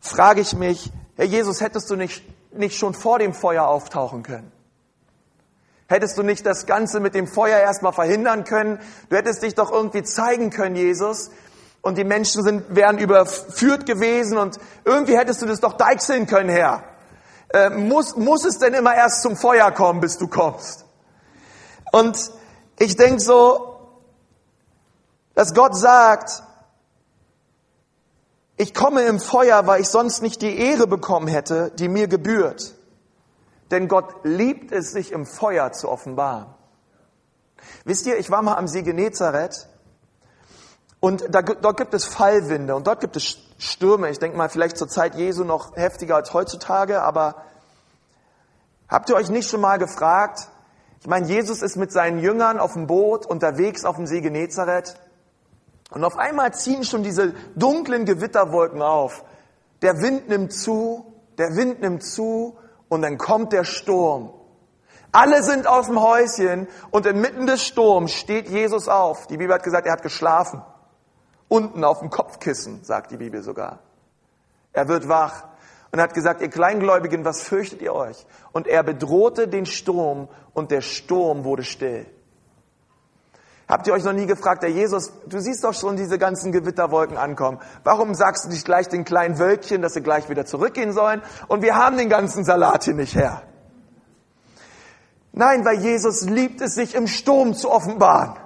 frage 0.00 0.40
ich 0.40 0.54
mich, 0.54 0.90
Herr 1.16 1.26
Jesus, 1.26 1.60
hättest 1.60 1.90
du 1.90 1.96
nicht, 1.96 2.24
nicht 2.52 2.76
schon 2.76 2.94
vor 2.94 3.18
dem 3.18 3.32
Feuer 3.32 3.66
auftauchen 3.66 4.22
können? 4.22 4.50
Hättest 5.88 6.18
du 6.18 6.22
nicht 6.22 6.44
das 6.44 6.66
Ganze 6.66 6.98
mit 6.98 7.14
dem 7.14 7.28
Feuer 7.28 7.58
erstmal 7.60 7.92
verhindern 7.92 8.42
können? 8.44 8.80
Du 9.08 9.16
hättest 9.16 9.42
dich 9.42 9.54
doch 9.54 9.70
irgendwie 9.70 10.02
zeigen 10.02 10.50
können, 10.50 10.74
Jesus. 10.74 11.30
Und 11.80 11.96
die 11.96 12.04
Menschen 12.04 12.42
sind, 12.42 12.74
wären 12.74 12.98
überführt 12.98 13.86
gewesen 13.86 14.38
und 14.38 14.58
irgendwie 14.84 15.16
hättest 15.16 15.42
du 15.42 15.46
das 15.46 15.60
doch 15.60 15.74
deichseln 15.74 16.26
können, 16.26 16.48
Herr. 16.48 16.82
Äh, 17.50 17.70
muss, 17.70 18.16
muss 18.16 18.44
es 18.44 18.58
denn 18.58 18.74
immer 18.74 18.96
erst 18.96 19.22
zum 19.22 19.36
Feuer 19.36 19.70
kommen, 19.70 20.00
bis 20.00 20.18
du 20.18 20.26
kommst? 20.26 20.85
Und 21.92 22.30
ich 22.78 22.96
denke 22.96 23.20
so, 23.20 23.76
dass 25.34 25.54
Gott 25.54 25.76
sagt, 25.76 26.42
ich 28.56 28.72
komme 28.72 29.02
im 29.02 29.20
Feuer, 29.20 29.66
weil 29.66 29.82
ich 29.82 29.88
sonst 29.88 30.22
nicht 30.22 30.40
die 30.40 30.58
Ehre 30.58 30.86
bekommen 30.86 31.28
hätte, 31.28 31.70
die 31.78 31.88
mir 31.88 32.08
gebührt. 32.08 32.74
Denn 33.70 33.88
Gott 33.88 34.14
liebt 34.22 34.72
es, 34.72 34.92
sich 34.92 35.12
im 35.12 35.26
Feuer 35.26 35.72
zu 35.72 35.88
offenbaren. 35.88 36.46
Wisst 37.84 38.06
ihr, 38.06 38.18
ich 38.18 38.30
war 38.30 38.42
mal 38.42 38.56
am 38.56 38.68
See 38.68 38.82
Genezareth 38.82 39.68
und 41.00 41.24
da, 41.28 41.42
dort 41.42 41.76
gibt 41.76 41.94
es 41.94 42.04
Fallwinde 42.04 42.74
und 42.74 42.86
dort 42.86 43.00
gibt 43.00 43.16
es 43.16 43.38
Stürme. 43.58 44.10
Ich 44.10 44.18
denke 44.18 44.36
mal, 44.36 44.48
vielleicht 44.48 44.78
zur 44.78 44.88
Zeit 44.88 45.14
Jesu 45.14 45.44
noch 45.44 45.76
heftiger 45.76 46.16
als 46.16 46.32
heutzutage, 46.32 47.02
aber 47.02 47.42
habt 48.88 49.08
ihr 49.08 49.16
euch 49.16 49.28
nicht 49.28 49.50
schon 49.50 49.60
mal 49.60 49.78
gefragt, 49.78 50.48
ich 51.06 51.08
meine, 51.08 51.28
Jesus 51.28 51.62
ist 51.62 51.76
mit 51.76 51.92
seinen 51.92 52.18
Jüngern 52.18 52.58
auf 52.58 52.72
dem 52.72 52.88
Boot 52.88 53.26
unterwegs 53.26 53.84
auf 53.84 53.94
dem 53.94 54.08
See 54.08 54.20
Genezareth. 54.22 54.96
Und 55.92 56.02
auf 56.02 56.18
einmal 56.18 56.52
ziehen 56.52 56.82
schon 56.82 57.04
diese 57.04 57.32
dunklen 57.54 58.06
Gewitterwolken 58.06 58.82
auf. 58.82 59.22
Der 59.82 60.02
Wind 60.02 60.28
nimmt 60.28 60.52
zu, 60.52 61.14
der 61.38 61.54
Wind 61.54 61.80
nimmt 61.80 62.02
zu 62.02 62.58
und 62.88 63.02
dann 63.02 63.18
kommt 63.18 63.52
der 63.52 63.62
Sturm. 63.62 64.32
Alle 65.12 65.44
sind 65.44 65.68
aus 65.68 65.86
dem 65.86 66.02
Häuschen 66.02 66.66
und 66.90 67.06
inmitten 67.06 67.46
des 67.46 67.62
Sturms 67.62 68.10
steht 68.10 68.48
Jesus 68.48 68.88
auf. 68.88 69.28
Die 69.28 69.36
Bibel 69.36 69.54
hat 69.54 69.62
gesagt, 69.62 69.86
er 69.86 69.92
hat 69.92 70.02
geschlafen. 70.02 70.60
Unten 71.46 71.84
auf 71.84 72.00
dem 72.00 72.10
Kopfkissen, 72.10 72.82
sagt 72.82 73.12
die 73.12 73.16
Bibel 73.16 73.44
sogar. 73.44 73.78
Er 74.72 74.88
wird 74.88 75.08
wach 75.08 75.44
und 75.96 76.02
hat 76.02 76.12
gesagt, 76.12 76.42
ihr 76.42 76.50
Kleingläubigen, 76.50 77.24
was 77.24 77.40
fürchtet 77.40 77.80
ihr 77.80 77.94
euch? 77.94 78.26
Und 78.52 78.66
er 78.66 78.82
bedrohte 78.82 79.48
den 79.48 79.64
Sturm 79.64 80.28
und 80.52 80.70
der 80.70 80.82
Sturm 80.82 81.44
wurde 81.44 81.64
still. 81.64 82.04
Habt 83.66 83.86
ihr 83.86 83.94
euch 83.94 84.04
noch 84.04 84.12
nie 84.12 84.26
gefragt, 84.26 84.62
der 84.62 84.70
Jesus, 84.70 85.10
du 85.26 85.40
siehst 85.40 85.64
doch 85.64 85.72
schon 85.72 85.96
diese 85.96 86.18
ganzen 86.18 86.52
Gewitterwolken 86.52 87.16
ankommen. 87.16 87.60
Warum 87.82 88.14
sagst 88.14 88.44
du 88.44 88.50
nicht 88.50 88.66
gleich 88.66 88.88
den 88.88 89.06
kleinen 89.06 89.38
Wölkchen, 89.38 89.80
dass 89.80 89.94
sie 89.94 90.02
gleich 90.02 90.28
wieder 90.28 90.44
zurückgehen 90.44 90.92
sollen? 90.92 91.22
Und 91.48 91.62
wir 91.62 91.76
haben 91.76 91.96
den 91.96 92.10
ganzen 92.10 92.44
Salat 92.44 92.84
hier 92.84 92.92
nicht 92.94 93.14
her. 93.14 93.40
Nein, 95.32 95.64
weil 95.64 95.78
Jesus 95.80 96.26
liebt 96.28 96.60
es, 96.60 96.74
sich 96.74 96.94
im 96.94 97.06
Sturm 97.06 97.54
zu 97.54 97.70
offenbaren. 97.70 98.36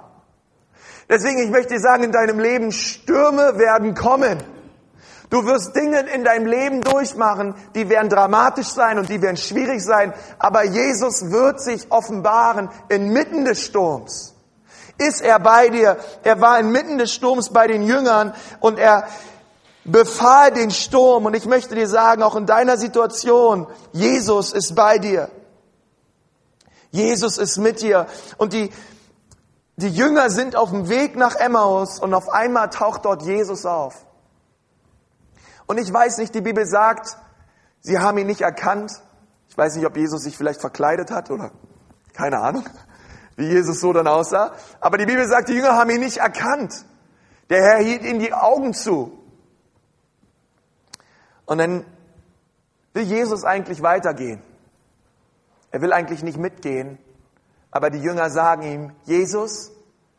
Deswegen, 1.09 1.39
ich 1.39 1.49
möchte 1.49 1.73
dir 1.73 1.81
sagen, 1.81 2.05
in 2.05 2.13
deinem 2.13 2.39
Leben, 2.39 2.71
Stürme 2.71 3.57
werden 3.57 3.93
kommen. 3.93 4.41
Du 5.31 5.45
wirst 5.45 5.73
Dinge 5.77 6.01
in 6.13 6.25
deinem 6.25 6.45
Leben 6.45 6.81
durchmachen, 6.81 7.55
die 7.73 7.87
werden 7.87 8.09
dramatisch 8.09 8.67
sein 8.67 8.99
und 8.99 9.07
die 9.07 9.21
werden 9.21 9.37
schwierig 9.37 9.81
sein, 9.81 10.13
aber 10.37 10.65
Jesus 10.65 11.31
wird 11.31 11.61
sich 11.61 11.89
offenbaren 11.89 12.69
inmitten 12.89 13.45
des 13.45 13.61
Sturms. 13.61 14.35
Ist 14.97 15.21
er 15.21 15.39
bei 15.39 15.69
dir? 15.69 15.97
Er 16.23 16.41
war 16.41 16.59
inmitten 16.59 16.97
des 16.97 17.13
Sturms 17.13 17.49
bei 17.49 17.67
den 17.67 17.83
Jüngern 17.83 18.33
und 18.59 18.77
er 18.77 19.07
befahl 19.85 20.51
den 20.51 20.69
Sturm 20.69 21.25
und 21.25 21.33
ich 21.33 21.45
möchte 21.45 21.75
dir 21.75 21.87
sagen, 21.87 22.23
auch 22.23 22.35
in 22.35 22.45
deiner 22.45 22.75
Situation, 22.75 23.67
Jesus 23.93 24.51
ist 24.51 24.75
bei 24.75 24.97
dir. 24.97 25.29
Jesus 26.91 27.37
ist 27.37 27.57
mit 27.57 27.81
dir 27.81 28.05
und 28.37 28.51
die 28.51 28.69
die 29.77 29.87
Jünger 29.87 30.29
sind 30.29 30.57
auf 30.57 30.71
dem 30.71 30.89
Weg 30.89 31.15
nach 31.15 31.35
Emmaus 31.35 31.99
und 31.99 32.13
auf 32.13 32.29
einmal 32.29 32.69
taucht 32.69 33.05
dort 33.05 33.23
Jesus 33.23 33.65
auf. 33.65 34.05
Und 35.71 35.77
ich 35.77 35.93
weiß 35.93 36.17
nicht, 36.17 36.35
die 36.35 36.41
Bibel 36.41 36.65
sagt, 36.65 37.15
sie 37.79 37.97
haben 37.97 38.17
ihn 38.17 38.27
nicht 38.27 38.41
erkannt. 38.41 38.91
Ich 39.47 39.57
weiß 39.57 39.77
nicht, 39.77 39.85
ob 39.85 39.95
Jesus 39.95 40.23
sich 40.23 40.35
vielleicht 40.35 40.59
verkleidet 40.59 41.11
hat 41.11 41.31
oder 41.31 41.51
keine 42.11 42.41
Ahnung, 42.41 42.65
wie 43.37 43.45
Jesus 43.45 43.79
so 43.79 43.93
dann 43.93 44.05
aussah. 44.05 44.53
Aber 44.81 44.97
die 44.97 45.05
Bibel 45.05 45.25
sagt, 45.25 45.47
die 45.47 45.53
Jünger 45.53 45.77
haben 45.77 45.89
ihn 45.89 46.01
nicht 46.01 46.17
erkannt. 46.17 46.83
Der 47.49 47.63
Herr 47.63 47.77
hielt 47.77 48.03
ihnen 48.03 48.19
die 48.19 48.33
Augen 48.33 48.73
zu. 48.73 49.17
Und 51.45 51.59
dann 51.59 51.85
will 52.91 53.03
Jesus 53.03 53.45
eigentlich 53.45 53.81
weitergehen. 53.81 54.43
Er 55.71 55.81
will 55.81 55.93
eigentlich 55.93 56.21
nicht 56.21 56.37
mitgehen. 56.37 56.97
Aber 57.71 57.89
die 57.89 57.99
Jünger 57.99 58.29
sagen 58.29 58.63
ihm, 58.63 58.91
Jesus, 59.05 59.71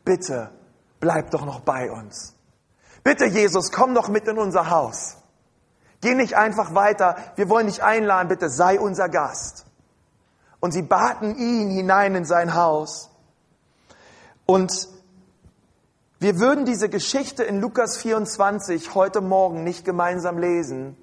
bitte, 0.03 0.51
bleib 0.99 1.31
doch 1.31 1.45
noch 1.45 1.61
bei 1.61 1.91
uns. 1.91 2.35
Bitte, 3.05 3.27
Jesus, 3.27 3.71
komm 3.71 3.95
doch 3.95 4.09
mit 4.09 4.27
in 4.27 4.39
unser 4.39 4.71
Haus. 4.71 5.19
Geh 6.03 6.15
nicht 6.15 6.35
einfach 6.35 6.75
weiter. 6.75 7.17
Wir 7.37 7.49
wollen 7.49 7.69
dich 7.69 7.83
einladen. 7.83 8.29
Bitte 8.29 8.51
sei 8.51 8.79
unser 8.79 9.09
Gast. 9.09 9.65
Und 10.61 10.73
sie 10.73 10.83
baten 10.83 11.37
ihn 11.37 11.71
hinein 11.71 12.15
in 12.15 12.25
sein 12.25 12.55
Haus. 12.55 13.11
Und 14.45 14.89
wir 16.19 16.39
würden 16.39 16.65
diese 16.65 16.89
Geschichte 16.89 17.45
in 17.45 17.61
Lukas 17.61 17.97
24 17.99 18.95
heute 18.95 19.21
Morgen 19.21 19.65
nicht 19.65 19.85
gemeinsam 19.85 20.39
lesen, 20.39 20.97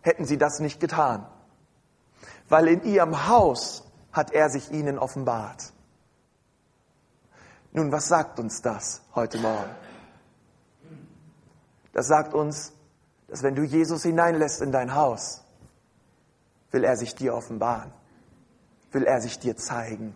hätten 0.00 0.24
sie 0.24 0.38
das 0.38 0.60
nicht 0.60 0.80
getan. 0.80 1.26
Weil 2.48 2.68
in 2.68 2.84
ihrem 2.84 3.28
Haus 3.28 3.84
hat 4.12 4.32
er 4.32 4.50
sich 4.50 4.70
ihnen 4.70 4.98
offenbart. 4.98 5.72
Nun, 7.72 7.90
was 7.90 8.06
sagt 8.06 8.38
uns 8.38 8.62
das 8.62 9.02
heute 9.16 9.38
Morgen? 9.38 9.70
Das 11.92 12.06
sagt 12.06 12.34
uns, 12.34 12.72
dass 13.34 13.42
wenn 13.42 13.56
du 13.56 13.64
Jesus 13.64 14.04
hineinlässt 14.04 14.62
in 14.62 14.70
dein 14.70 14.94
Haus, 14.94 15.42
will 16.70 16.84
er 16.84 16.96
sich 16.96 17.16
dir 17.16 17.34
offenbaren, 17.34 17.90
will 18.92 19.02
er 19.02 19.20
sich 19.20 19.40
dir 19.40 19.56
zeigen. 19.56 20.14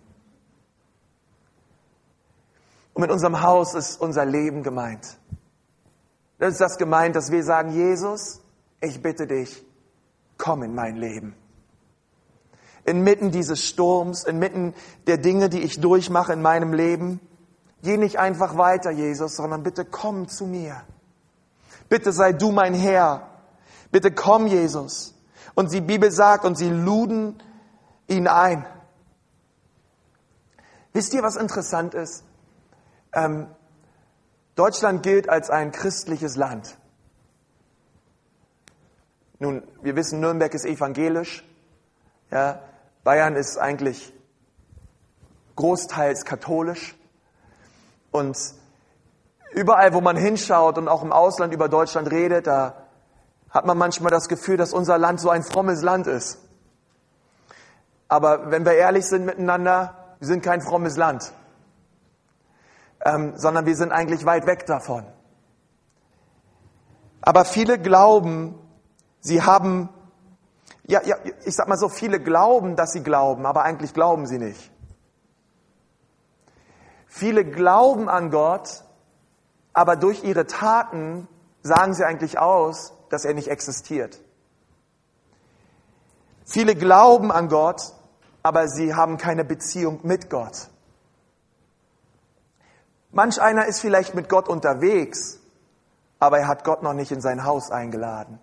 Und 2.94 3.02
mit 3.02 3.10
unserem 3.10 3.42
Haus 3.42 3.74
ist 3.74 4.00
unser 4.00 4.24
Leben 4.24 4.62
gemeint. 4.62 5.18
Das 6.38 6.52
ist 6.52 6.60
das 6.60 6.78
gemeint, 6.78 7.16
dass 7.16 7.32
wir 7.32 7.42
sagen, 7.42 7.72
Jesus, 7.72 8.40
ich 8.80 9.02
bitte 9.02 9.26
dich, 9.26 9.66
komm 10.36 10.62
in 10.62 10.76
mein 10.76 10.94
Leben. 10.94 11.34
Inmitten 12.84 13.32
dieses 13.32 13.64
Sturms, 13.64 14.22
inmitten 14.22 14.74
der 15.08 15.18
Dinge, 15.18 15.48
die 15.48 15.62
ich 15.62 15.80
durchmache 15.80 16.34
in 16.34 16.40
meinem 16.40 16.72
Leben, 16.72 17.18
geh 17.82 17.96
nicht 17.96 18.20
einfach 18.20 18.56
weiter, 18.56 18.92
Jesus, 18.92 19.34
sondern 19.34 19.64
bitte 19.64 19.84
komm 19.84 20.28
zu 20.28 20.46
mir. 20.46 20.84
Bitte 21.88 22.12
sei 22.12 22.32
du 22.32 22.52
mein 22.52 22.74
Herr. 22.74 23.28
Bitte 23.90 24.10
komm, 24.10 24.46
Jesus. 24.46 25.14
Und 25.54 25.72
die 25.72 25.80
Bibel 25.80 26.10
sagt, 26.10 26.44
und 26.44 26.56
sie 26.56 26.70
luden 26.70 27.42
ihn 28.06 28.28
ein. 28.28 28.66
Wisst 30.92 31.14
ihr, 31.14 31.22
was 31.22 31.36
interessant 31.36 31.94
ist? 31.94 32.24
Ähm, 33.12 33.48
Deutschland 34.54 35.02
gilt 35.02 35.28
als 35.28 35.50
ein 35.50 35.72
christliches 35.72 36.36
Land. 36.36 36.76
Nun, 39.38 39.62
wir 39.82 39.94
wissen, 39.94 40.20
Nürnberg 40.20 40.52
ist 40.52 40.64
evangelisch. 40.64 41.44
Ja, 42.30 42.62
Bayern 43.04 43.36
ist 43.36 43.56
eigentlich 43.56 44.12
großteils 45.54 46.24
katholisch. 46.24 46.96
Und 48.10 48.36
überall, 49.52 49.92
wo 49.92 50.00
man 50.00 50.16
hinschaut 50.16 50.78
und 50.78 50.88
auch 50.88 51.02
im 51.02 51.12
Ausland 51.12 51.52
über 51.52 51.68
Deutschland 51.68 52.10
redet, 52.10 52.46
da 52.46 52.74
hat 53.50 53.66
man 53.66 53.78
manchmal 53.78 54.10
das 54.10 54.28
Gefühl, 54.28 54.56
dass 54.56 54.72
unser 54.72 54.98
Land 54.98 55.20
so 55.20 55.30
ein 55.30 55.42
frommes 55.42 55.82
Land 55.82 56.06
ist. 56.06 56.38
Aber 58.08 58.50
wenn 58.50 58.64
wir 58.64 58.72
ehrlich 58.72 59.06
sind 59.06 59.26
miteinander, 59.26 59.94
wir 60.18 60.28
sind 60.28 60.42
kein 60.42 60.60
frommes 60.60 60.96
Land 60.96 61.32
ähm, 63.04 63.34
sondern 63.36 63.66
wir 63.66 63.76
sind 63.76 63.92
eigentlich 63.92 64.24
weit 64.24 64.46
weg 64.46 64.66
davon. 64.66 65.06
Aber 67.20 67.44
viele 67.44 67.78
glauben, 67.78 68.58
sie 69.20 69.42
haben, 69.42 69.88
ja, 70.86 71.02
ja, 71.04 71.16
ich 71.44 71.54
sag 71.54 71.68
mal 71.68 71.76
so, 71.76 71.88
viele 71.88 72.20
glauben, 72.20 72.76
dass 72.76 72.92
sie 72.92 73.02
glauben, 73.02 73.46
aber 73.46 73.62
eigentlich 73.62 73.92
glauben 73.92 74.26
sie 74.26 74.38
nicht. 74.38 74.70
Viele 77.06 77.44
glauben 77.44 78.08
an 78.08 78.30
Gott, 78.30 78.84
aber 79.78 79.94
durch 79.94 80.24
ihre 80.24 80.48
Taten 80.48 81.28
sagen 81.62 81.94
sie 81.94 82.04
eigentlich 82.04 82.36
aus, 82.36 82.94
dass 83.10 83.24
er 83.24 83.32
nicht 83.32 83.46
existiert. 83.46 84.18
Viele 86.44 86.74
glauben 86.74 87.30
an 87.30 87.48
Gott, 87.48 87.94
aber 88.42 88.66
sie 88.66 88.96
haben 88.96 89.18
keine 89.18 89.44
Beziehung 89.44 90.00
mit 90.02 90.30
Gott. 90.30 90.68
Manch 93.12 93.40
einer 93.40 93.66
ist 93.66 93.78
vielleicht 93.78 94.16
mit 94.16 94.28
Gott 94.28 94.48
unterwegs, 94.48 95.38
aber 96.18 96.40
er 96.40 96.48
hat 96.48 96.64
Gott 96.64 96.82
noch 96.82 96.92
nicht 96.92 97.12
in 97.12 97.20
sein 97.20 97.44
Haus 97.44 97.70
eingeladen. 97.70 98.40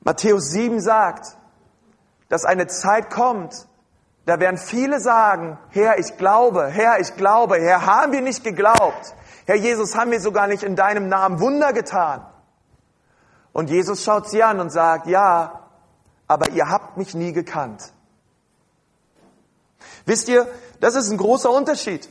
Matthäus 0.00 0.48
7 0.48 0.80
sagt, 0.80 1.36
dass 2.30 2.46
eine 2.46 2.68
Zeit 2.68 3.10
kommt, 3.10 3.68
da 4.24 4.38
werden 4.38 4.56
viele 4.56 5.00
sagen, 5.00 5.58
Herr, 5.70 5.98
ich 5.98 6.16
glaube, 6.16 6.68
Herr, 6.68 7.00
ich 7.00 7.16
glaube, 7.16 7.56
Herr, 7.56 7.86
haben 7.86 8.12
wir 8.12 8.20
nicht 8.20 8.44
geglaubt. 8.44 9.14
Herr 9.46 9.56
Jesus, 9.56 9.96
haben 9.96 10.12
wir 10.12 10.20
sogar 10.20 10.46
nicht 10.46 10.62
in 10.62 10.76
deinem 10.76 11.08
Namen 11.08 11.40
Wunder 11.40 11.72
getan. 11.72 12.24
Und 13.52 13.68
Jesus 13.68 14.04
schaut 14.04 14.30
sie 14.30 14.42
an 14.42 14.60
und 14.60 14.70
sagt, 14.70 15.06
ja, 15.08 15.60
aber 16.28 16.50
ihr 16.50 16.68
habt 16.68 16.96
mich 16.96 17.14
nie 17.14 17.32
gekannt. 17.32 17.92
Wisst 20.06 20.28
ihr, 20.28 20.46
das 20.80 20.94
ist 20.94 21.10
ein 21.10 21.18
großer 21.18 21.50
Unterschied. 21.50 22.08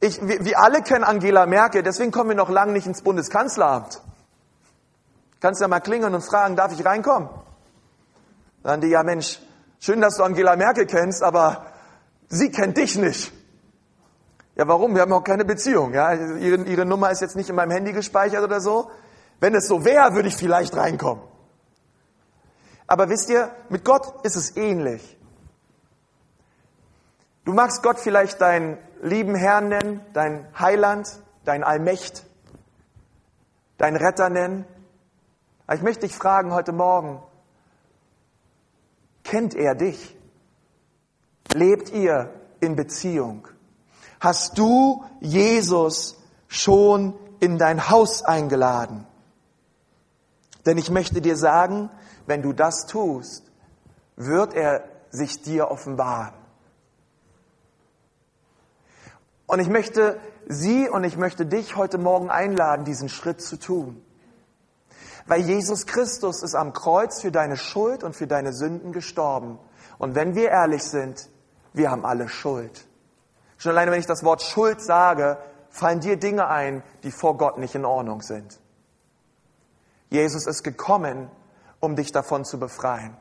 Ich, 0.00 0.20
wir, 0.26 0.44
wir 0.44 0.60
alle 0.60 0.82
kennen 0.82 1.04
Angela 1.04 1.46
Merkel, 1.46 1.82
deswegen 1.82 2.12
kommen 2.12 2.30
wir 2.30 2.36
noch 2.36 2.50
lange 2.50 2.72
nicht 2.72 2.86
ins 2.86 3.02
Bundeskanzleramt. 3.02 4.02
Kannst 5.40 5.60
ja 5.60 5.68
mal 5.68 5.80
klingeln 5.80 6.14
und 6.14 6.22
fragen, 6.22 6.54
darf 6.54 6.72
ich 6.72 6.84
reinkommen? 6.84 7.28
Dann 8.66 8.80
die, 8.80 8.88
ja 8.88 9.04
Mensch, 9.04 9.38
schön, 9.78 10.00
dass 10.00 10.16
du 10.16 10.24
Angela 10.24 10.56
Merkel 10.56 10.86
kennst, 10.86 11.22
aber 11.22 11.66
sie 12.26 12.50
kennt 12.50 12.76
dich 12.76 12.96
nicht. 12.96 13.32
Ja, 14.56 14.66
warum? 14.66 14.96
Wir 14.96 15.02
haben 15.02 15.12
auch 15.12 15.22
keine 15.22 15.44
Beziehung. 15.44 15.94
Ja? 15.94 16.12
Ihre, 16.12 16.64
ihre 16.64 16.84
Nummer 16.84 17.12
ist 17.12 17.20
jetzt 17.20 17.36
nicht 17.36 17.48
in 17.48 17.54
meinem 17.54 17.70
Handy 17.70 17.92
gespeichert 17.92 18.42
oder 18.42 18.60
so. 18.60 18.90
Wenn 19.38 19.54
es 19.54 19.68
so 19.68 19.84
wäre, 19.84 20.16
würde 20.16 20.26
ich 20.26 20.36
vielleicht 20.36 20.76
reinkommen. 20.76 21.22
Aber 22.88 23.08
wisst 23.08 23.30
ihr, 23.30 23.52
mit 23.68 23.84
Gott 23.84 24.24
ist 24.24 24.34
es 24.34 24.56
ähnlich. 24.56 25.16
Du 27.44 27.52
magst 27.52 27.84
Gott 27.84 28.00
vielleicht 28.00 28.40
deinen 28.40 28.78
lieben 29.00 29.36
Herrn 29.36 29.68
nennen, 29.68 30.00
dein 30.12 30.48
Heiland, 30.58 31.06
dein 31.44 31.62
Allmächt, 31.62 32.26
dein 33.78 33.94
Retter 33.94 34.28
nennen. 34.28 34.64
Aber 35.68 35.76
ich 35.76 35.82
möchte 35.82 36.08
dich 36.08 36.16
fragen 36.16 36.52
heute 36.52 36.72
Morgen, 36.72 37.22
kennt 39.26 39.54
er 39.54 39.74
dich? 39.74 40.16
Lebt 41.52 41.90
ihr 41.92 42.32
in 42.60 42.76
Beziehung? 42.76 43.48
Hast 44.20 44.56
du 44.56 45.04
Jesus 45.20 46.16
schon 46.48 47.14
in 47.40 47.58
dein 47.58 47.90
Haus 47.90 48.22
eingeladen? 48.22 49.06
Denn 50.64 50.78
ich 50.78 50.90
möchte 50.90 51.20
dir 51.20 51.36
sagen, 51.36 51.90
wenn 52.26 52.42
du 52.42 52.52
das 52.52 52.86
tust, 52.86 53.50
wird 54.16 54.54
er 54.54 54.84
sich 55.10 55.42
dir 55.42 55.70
offenbaren. 55.70 56.34
Und 59.46 59.60
ich 59.60 59.68
möchte 59.68 60.20
Sie 60.48 60.88
und 60.88 61.04
ich 61.04 61.16
möchte 61.16 61.46
dich 61.46 61.76
heute 61.76 61.98
Morgen 61.98 62.30
einladen, 62.30 62.84
diesen 62.84 63.08
Schritt 63.08 63.40
zu 63.40 63.58
tun. 63.58 64.02
Weil 65.26 65.40
Jesus 65.40 65.86
Christus 65.86 66.42
ist 66.42 66.54
am 66.54 66.72
Kreuz 66.72 67.20
für 67.20 67.32
deine 67.32 67.56
Schuld 67.56 68.04
und 68.04 68.14
für 68.14 68.26
deine 68.26 68.52
Sünden 68.52 68.92
gestorben. 68.92 69.58
Und 69.98 70.14
wenn 70.14 70.34
wir 70.34 70.50
ehrlich 70.50 70.84
sind, 70.84 71.28
wir 71.72 71.90
haben 71.90 72.04
alle 72.04 72.28
Schuld. 72.28 72.86
Schon 73.58 73.72
alleine, 73.72 73.90
wenn 73.90 74.00
ich 74.00 74.06
das 74.06 74.22
Wort 74.22 74.42
Schuld 74.42 74.80
sage, 74.80 75.38
fallen 75.70 76.00
dir 76.00 76.16
Dinge 76.16 76.48
ein, 76.48 76.82
die 77.02 77.10
vor 77.10 77.36
Gott 77.36 77.58
nicht 77.58 77.74
in 77.74 77.84
Ordnung 77.84 78.22
sind. 78.22 78.60
Jesus 80.10 80.46
ist 80.46 80.62
gekommen, 80.62 81.30
um 81.80 81.96
dich 81.96 82.12
davon 82.12 82.44
zu 82.44 82.58
befreien. 82.58 83.16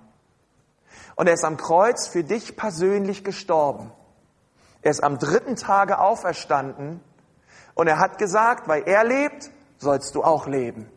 Und 1.16 1.28
er 1.28 1.34
ist 1.34 1.44
am 1.44 1.58
Kreuz 1.58 2.08
für 2.08 2.24
dich 2.24 2.56
persönlich 2.56 3.24
gestorben. 3.24 3.92
Er 4.82 4.92
ist 4.92 5.04
am 5.04 5.18
dritten 5.18 5.56
Tage 5.56 6.00
auferstanden 6.00 7.02
und 7.74 7.88
er 7.88 8.00
hat 8.00 8.18
gesagt, 8.18 8.68
weil 8.68 8.84
er 8.86 9.04
lebt, 9.04 9.50
sollst 9.78 10.14
du 10.16 10.24
auch 10.24 10.48
leben. 10.48 10.90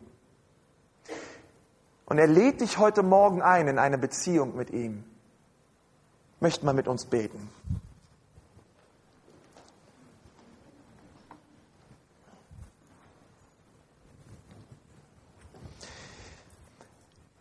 Und 2.09 2.17
er 2.17 2.27
lädt 2.27 2.61
dich 2.61 2.79
heute 2.79 3.03
Morgen 3.03 3.43
ein 3.43 3.67
in 3.67 3.77
eine 3.77 3.99
Beziehung 3.99 4.55
mit 4.55 4.71
ihm. 4.71 5.03
Möchten 6.39 6.65
wir 6.65 6.73
mit 6.73 6.87
uns 6.87 7.05
beten. 7.05 7.49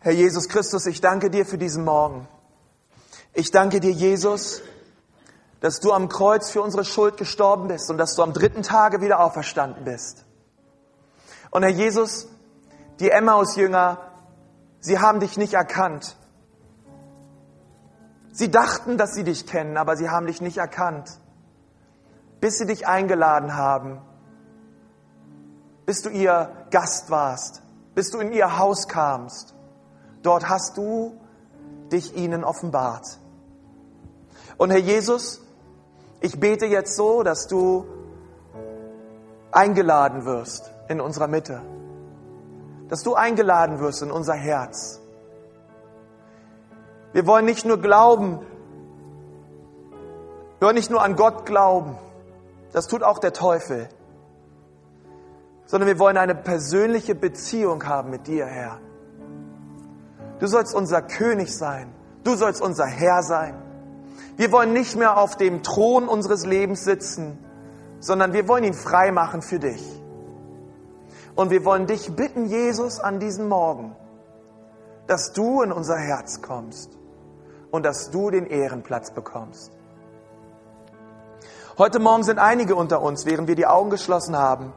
Herr 0.01 0.13
Jesus 0.13 0.49
Christus, 0.49 0.85
ich 0.87 1.01
danke 1.01 1.31
dir 1.31 1.47
für 1.47 1.59
diesen 1.59 1.85
Morgen. 1.85 2.29
Ich 3.33 3.51
danke 3.51 3.81
dir, 3.81 3.91
Jesus, 3.91 4.63
dass 5.61 5.81
du 5.81 5.93
am 5.93 6.11
Kreuz 6.11 6.51
für 6.51 6.61
unsere 6.61 6.85
Schuld 6.85 7.17
gestorben 7.17 7.69
bist 7.69 7.91
und 7.91 7.97
dass 7.97 8.15
du 8.15 8.23
am 8.23 8.35
dritten 8.35 8.63
Tage 8.63 9.01
wieder 9.01 9.21
auferstanden 9.21 9.85
bist. 9.85 10.25
Und 11.51 11.63
Herr 11.63 11.71
Jesus, 11.71 12.29
die 13.01 13.11
Emmaus-Jünger, 13.11 14.08
sie 14.81 14.99
haben 14.99 15.21
dich 15.21 15.37
nicht 15.37 15.55
erkannt. 15.55 16.17
Sie 18.33 18.51
dachten, 18.51 18.99
dass 18.99 19.15
sie 19.15 19.25
dich 19.25 19.47
kennen, 19.47 19.77
aber 19.77 19.97
sie 19.97 20.11
haben 20.11 20.27
dich 20.27 20.41
nicht 20.41 20.59
erkannt, 20.59 21.19
bis 22.41 22.59
sie 22.59 22.67
dich 22.67 22.87
eingeladen 22.87 23.57
haben, 23.57 24.01
bis 25.87 26.03
du 26.03 26.09
ihr 26.11 26.53
Gast 26.71 27.11
warst, 27.11 27.63
bis 27.95 28.11
du 28.11 28.19
in 28.19 28.33
ihr 28.33 28.59
Haus 28.59 28.87
kamst. 28.87 29.55
Dort 30.23 30.49
hast 30.49 30.77
du 30.77 31.19
dich 31.91 32.15
ihnen 32.17 32.45
offenbart. 32.45 33.19
Und 34.57 34.71
Herr 34.71 34.79
Jesus, 34.79 35.41
ich 36.21 36.39
bete 36.39 36.67
jetzt 36.67 36.97
so, 36.97 37.23
dass 37.23 37.47
du 37.47 37.87
eingeladen 39.51 40.25
wirst 40.25 40.71
in 40.89 41.01
unserer 41.01 41.29
Mitte. 41.29 41.63
Dass 42.89 43.03
du 43.03 43.15
eingeladen 43.15 43.81
wirst 43.81 44.03
in 44.03 44.11
unser 44.11 44.35
Herz. 44.35 45.01
Wir 47.13 47.27
wollen 47.27 47.45
nicht 47.45 47.65
nur 47.65 47.81
glauben, 47.81 48.41
wir 50.59 50.67
wollen 50.67 50.77
nicht 50.77 50.91
nur 50.91 51.03
an 51.03 51.17
Gott 51.17 51.47
glauben, 51.47 51.97
das 52.73 52.87
tut 52.87 53.03
auch 53.03 53.19
der 53.19 53.33
Teufel, 53.33 53.89
sondern 55.67 55.89
wir 55.89 55.99
wollen 55.99 56.17
eine 56.17 56.35
persönliche 56.35 57.15
Beziehung 57.15 57.87
haben 57.87 58.11
mit 58.11 58.27
dir, 58.27 58.47
Herr. 58.47 58.79
Du 60.39 60.47
sollst 60.47 60.75
unser 60.75 61.03
König 61.03 61.57
sein, 61.57 61.93
Du 62.29 62.35
sollst 62.35 62.61
unser 62.61 62.85
Herr 62.85 63.23
sein. 63.23 63.55
Wir 64.37 64.53
wollen 64.53 64.75
nicht 64.75 64.97
mehr 64.97 65.17
auf 65.17 65.37
dem 65.37 65.63
Thron 65.63 66.07
unseres 66.07 66.45
Lebens 66.45 66.85
sitzen, 66.85 67.39
sondern 68.01 68.35
wir 68.35 68.47
wollen 68.49 68.65
ihn 68.65 68.75
frei 68.75 69.13
machen 69.13 69.41
für 69.41 69.59
dich. 69.59 69.83
Und 71.39 71.51
wir 71.51 71.65
wollen 71.65 71.87
dich 71.87 72.17
bitten, 72.17 72.47
Jesus, 72.47 72.99
an 72.99 73.21
diesem 73.21 73.47
Morgen, 73.47 73.95
dass 75.07 75.33
du 75.33 75.63
in 75.63 75.71
unser 75.71 75.97
Herz 75.97 76.43
kommst 76.43 76.99
und 77.71 77.87
dass 77.87 78.11
du 78.11 78.31
den 78.31 78.45
Ehrenplatz 78.45 79.13
bekommst. 79.13 79.71
Heute 81.79 82.01
Morgen 82.01 82.25
sind 82.25 82.41
einige 82.41 82.75
unter 82.75 83.01
uns, 83.01 83.25
während 83.25 83.47
wir 83.47 83.55
die 83.55 83.69
Augen 83.69 83.89
geschlossen 83.89 84.37
haben. 84.37 84.73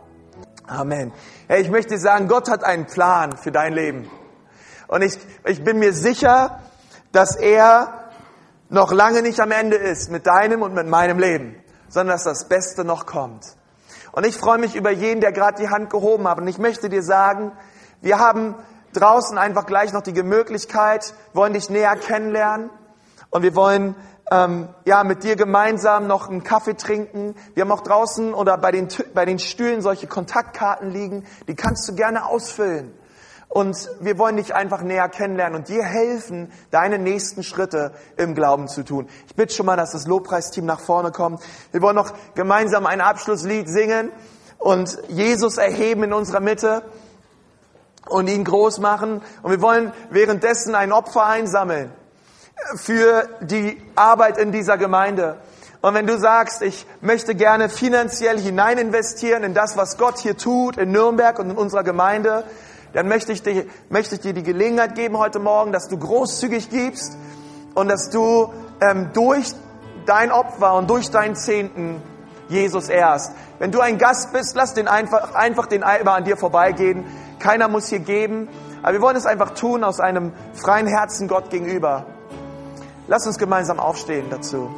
Amen. 0.68 1.12
Hey, 1.47 1.64
ich 1.64 1.72
möchte 1.72 1.97
sagen, 1.97 2.28
Gott 2.28 2.47
hat 2.47 2.64
einen 2.64 2.86
Plan 2.86 3.38
für 3.38 3.51
dein 3.51 3.74
Leben. 3.74 4.07
Und 4.88 5.01
ich, 5.01 5.18
ich 5.45 5.64
bin 5.64 5.80
mir 5.80 5.93
sicher, 5.93 6.59
dass 7.12 7.38
er 7.38 8.12
noch 8.70 8.91
lange 8.91 9.24
nicht 9.24 9.39
am 9.39 9.49
Ende 9.49 9.78
ist 9.78 10.12
mit 10.12 10.28
deinem 10.28 10.62
und 10.62 10.76
mit 10.76 10.86
meinem 10.86 11.18
Leben, 11.18 11.55
sondern 11.89 12.18
dass 12.18 12.24
das 12.26 12.47
Beste 12.47 12.86
noch 12.86 13.07
kommt. 13.07 13.57
Und 14.12 14.26
ich 14.26 14.38
freue 14.38 14.57
mich 14.57 14.76
über 14.76 14.91
jeden, 14.91 15.22
der 15.22 15.32
gerade 15.32 15.62
die 15.62 15.70
Hand 15.70 15.89
gehoben 15.89 16.28
hat. 16.28 16.39
Und 16.39 16.47
ich 16.47 16.57
möchte 16.57 16.89
dir 16.89 17.03
sagen, 17.03 17.51
wir 18.01 18.20
haben 18.20 18.55
draußen 18.93 19.38
einfach 19.38 19.66
gleich 19.66 19.93
noch 19.93 20.01
die 20.01 20.14
Möglichkeit, 20.24 21.14
wollen 21.34 21.53
dich 21.53 21.70
näher 21.70 21.95
kennenlernen 21.95 22.70
und 23.30 23.43
wir 23.43 23.55
wollen 23.55 23.95
ähm, 24.32 24.70
ja 24.86 25.03
mit 25.03 25.24
dir 25.24 25.36
gemeinsam 25.36 26.07
noch 26.07 26.30
einen 26.30 26.43
Kaffee 26.43 26.76
trinken. 26.76 27.36
Wir 27.53 27.64
haben 27.64 27.72
auch 27.72 27.82
draußen 27.82 28.34
oder 28.34 28.57
bei 28.57 28.72
den, 28.72 28.89
bei 29.14 29.26
den 29.26 29.39
Stühlen 29.39 29.82
solche 29.82 30.07
Kontaktkarten 30.07 30.89
liegen, 30.89 31.26
die 31.47 31.55
kannst 31.55 31.88
du 31.88 31.95
gerne 31.95 32.26
ausfüllen. 32.26 32.93
Und 33.51 33.89
wir 33.99 34.17
wollen 34.17 34.37
dich 34.37 34.55
einfach 34.55 34.81
näher 34.81 35.09
kennenlernen 35.09 35.59
und 35.59 35.67
dir 35.67 35.83
helfen, 35.83 36.53
deine 36.71 36.97
nächsten 36.97 37.43
Schritte 37.43 37.91
im 38.15 38.33
Glauben 38.33 38.69
zu 38.69 38.83
tun. 38.83 39.09
Ich 39.27 39.35
bitte 39.35 39.53
schon 39.53 39.65
mal, 39.65 39.75
dass 39.75 39.91
das 39.91 40.07
Lobpreisteam 40.07 40.65
nach 40.65 40.79
vorne 40.79 41.11
kommt. 41.11 41.43
Wir 41.73 41.81
wollen 41.81 41.97
noch 41.97 42.13
gemeinsam 42.33 42.85
ein 42.85 43.01
Abschlusslied 43.01 43.67
singen 43.67 44.09
und 44.57 44.97
Jesus 45.09 45.57
erheben 45.57 46.03
in 46.03 46.13
unserer 46.13 46.39
Mitte 46.39 46.81
und 48.07 48.29
ihn 48.29 48.45
groß 48.45 48.79
machen. 48.79 49.21
Und 49.43 49.51
wir 49.51 49.61
wollen 49.61 49.91
währenddessen 50.11 50.73
ein 50.73 50.93
Opfer 50.93 51.25
einsammeln 51.25 51.91
für 52.77 53.27
die 53.41 53.81
Arbeit 53.97 54.37
in 54.37 54.53
dieser 54.53 54.77
Gemeinde. 54.77 55.39
Und 55.81 55.93
wenn 55.93 56.07
du 56.07 56.17
sagst, 56.17 56.61
ich 56.61 56.85
möchte 57.01 57.35
gerne 57.35 57.67
finanziell 57.67 58.39
hinein 58.39 58.77
investieren 58.77 59.43
in 59.43 59.53
das, 59.53 59.75
was 59.75 59.97
Gott 59.97 60.19
hier 60.19 60.37
tut, 60.37 60.77
in 60.77 60.93
Nürnberg 60.93 61.37
und 61.37 61.49
in 61.49 61.57
unserer 61.57 61.83
Gemeinde, 61.83 62.45
dann 62.93 63.07
möchte 63.07 63.31
ich, 63.31 63.41
dir, 63.41 63.65
möchte 63.89 64.15
ich 64.15 64.21
dir 64.21 64.33
die 64.33 64.43
Gelegenheit 64.43 64.95
geben 64.95 65.17
heute 65.17 65.39
Morgen, 65.39 65.71
dass 65.71 65.87
du 65.87 65.97
großzügig 65.97 66.69
gibst 66.69 67.17
und 67.73 67.87
dass 67.89 68.09
du 68.09 68.51
ähm, 68.81 69.09
durch 69.13 69.53
dein 70.05 70.31
Opfer 70.31 70.75
und 70.75 70.89
durch 70.89 71.09
deinen 71.09 71.35
Zehnten 71.35 72.01
Jesus 72.49 72.89
ehrst. 72.89 73.31
Wenn 73.59 73.71
du 73.71 73.79
ein 73.79 73.97
Gast 73.97 74.33
bist, 74.33 74.55
lass 74.55 74.73
den 74.73 74.87
einfach, 74.87 75.33
einfach 75.35 75.67
den 75.67 75.83
Eimer 75.83 76.13
an 76.13 76.25
dir 76.25 76.35
vorbeigehen. 76.35 77.05
Keiner 77.39 77.67
muss 77.67 77.87
hier 77.87 77.99
geben. 77.99 78.49
Aber 78.83 78.93
wir 78.93 79.01
wollen 79.01 79.15
es 79.15 79.25
einfach 79.25 79.51
tun 79.51 79.83
aus 79.83 79.99
einem 79.99 80.33
freien 80.53 80.87
Herzen 80.87 81.27
Gott 81.27 81.49
gegenüber. 81.49 82.05
Lass 83.07 83.25
uns 83.25 83.37
gemeinsam 83.37 83.79
aufstehen 83.79 84.25
dazu. 84.29 84.69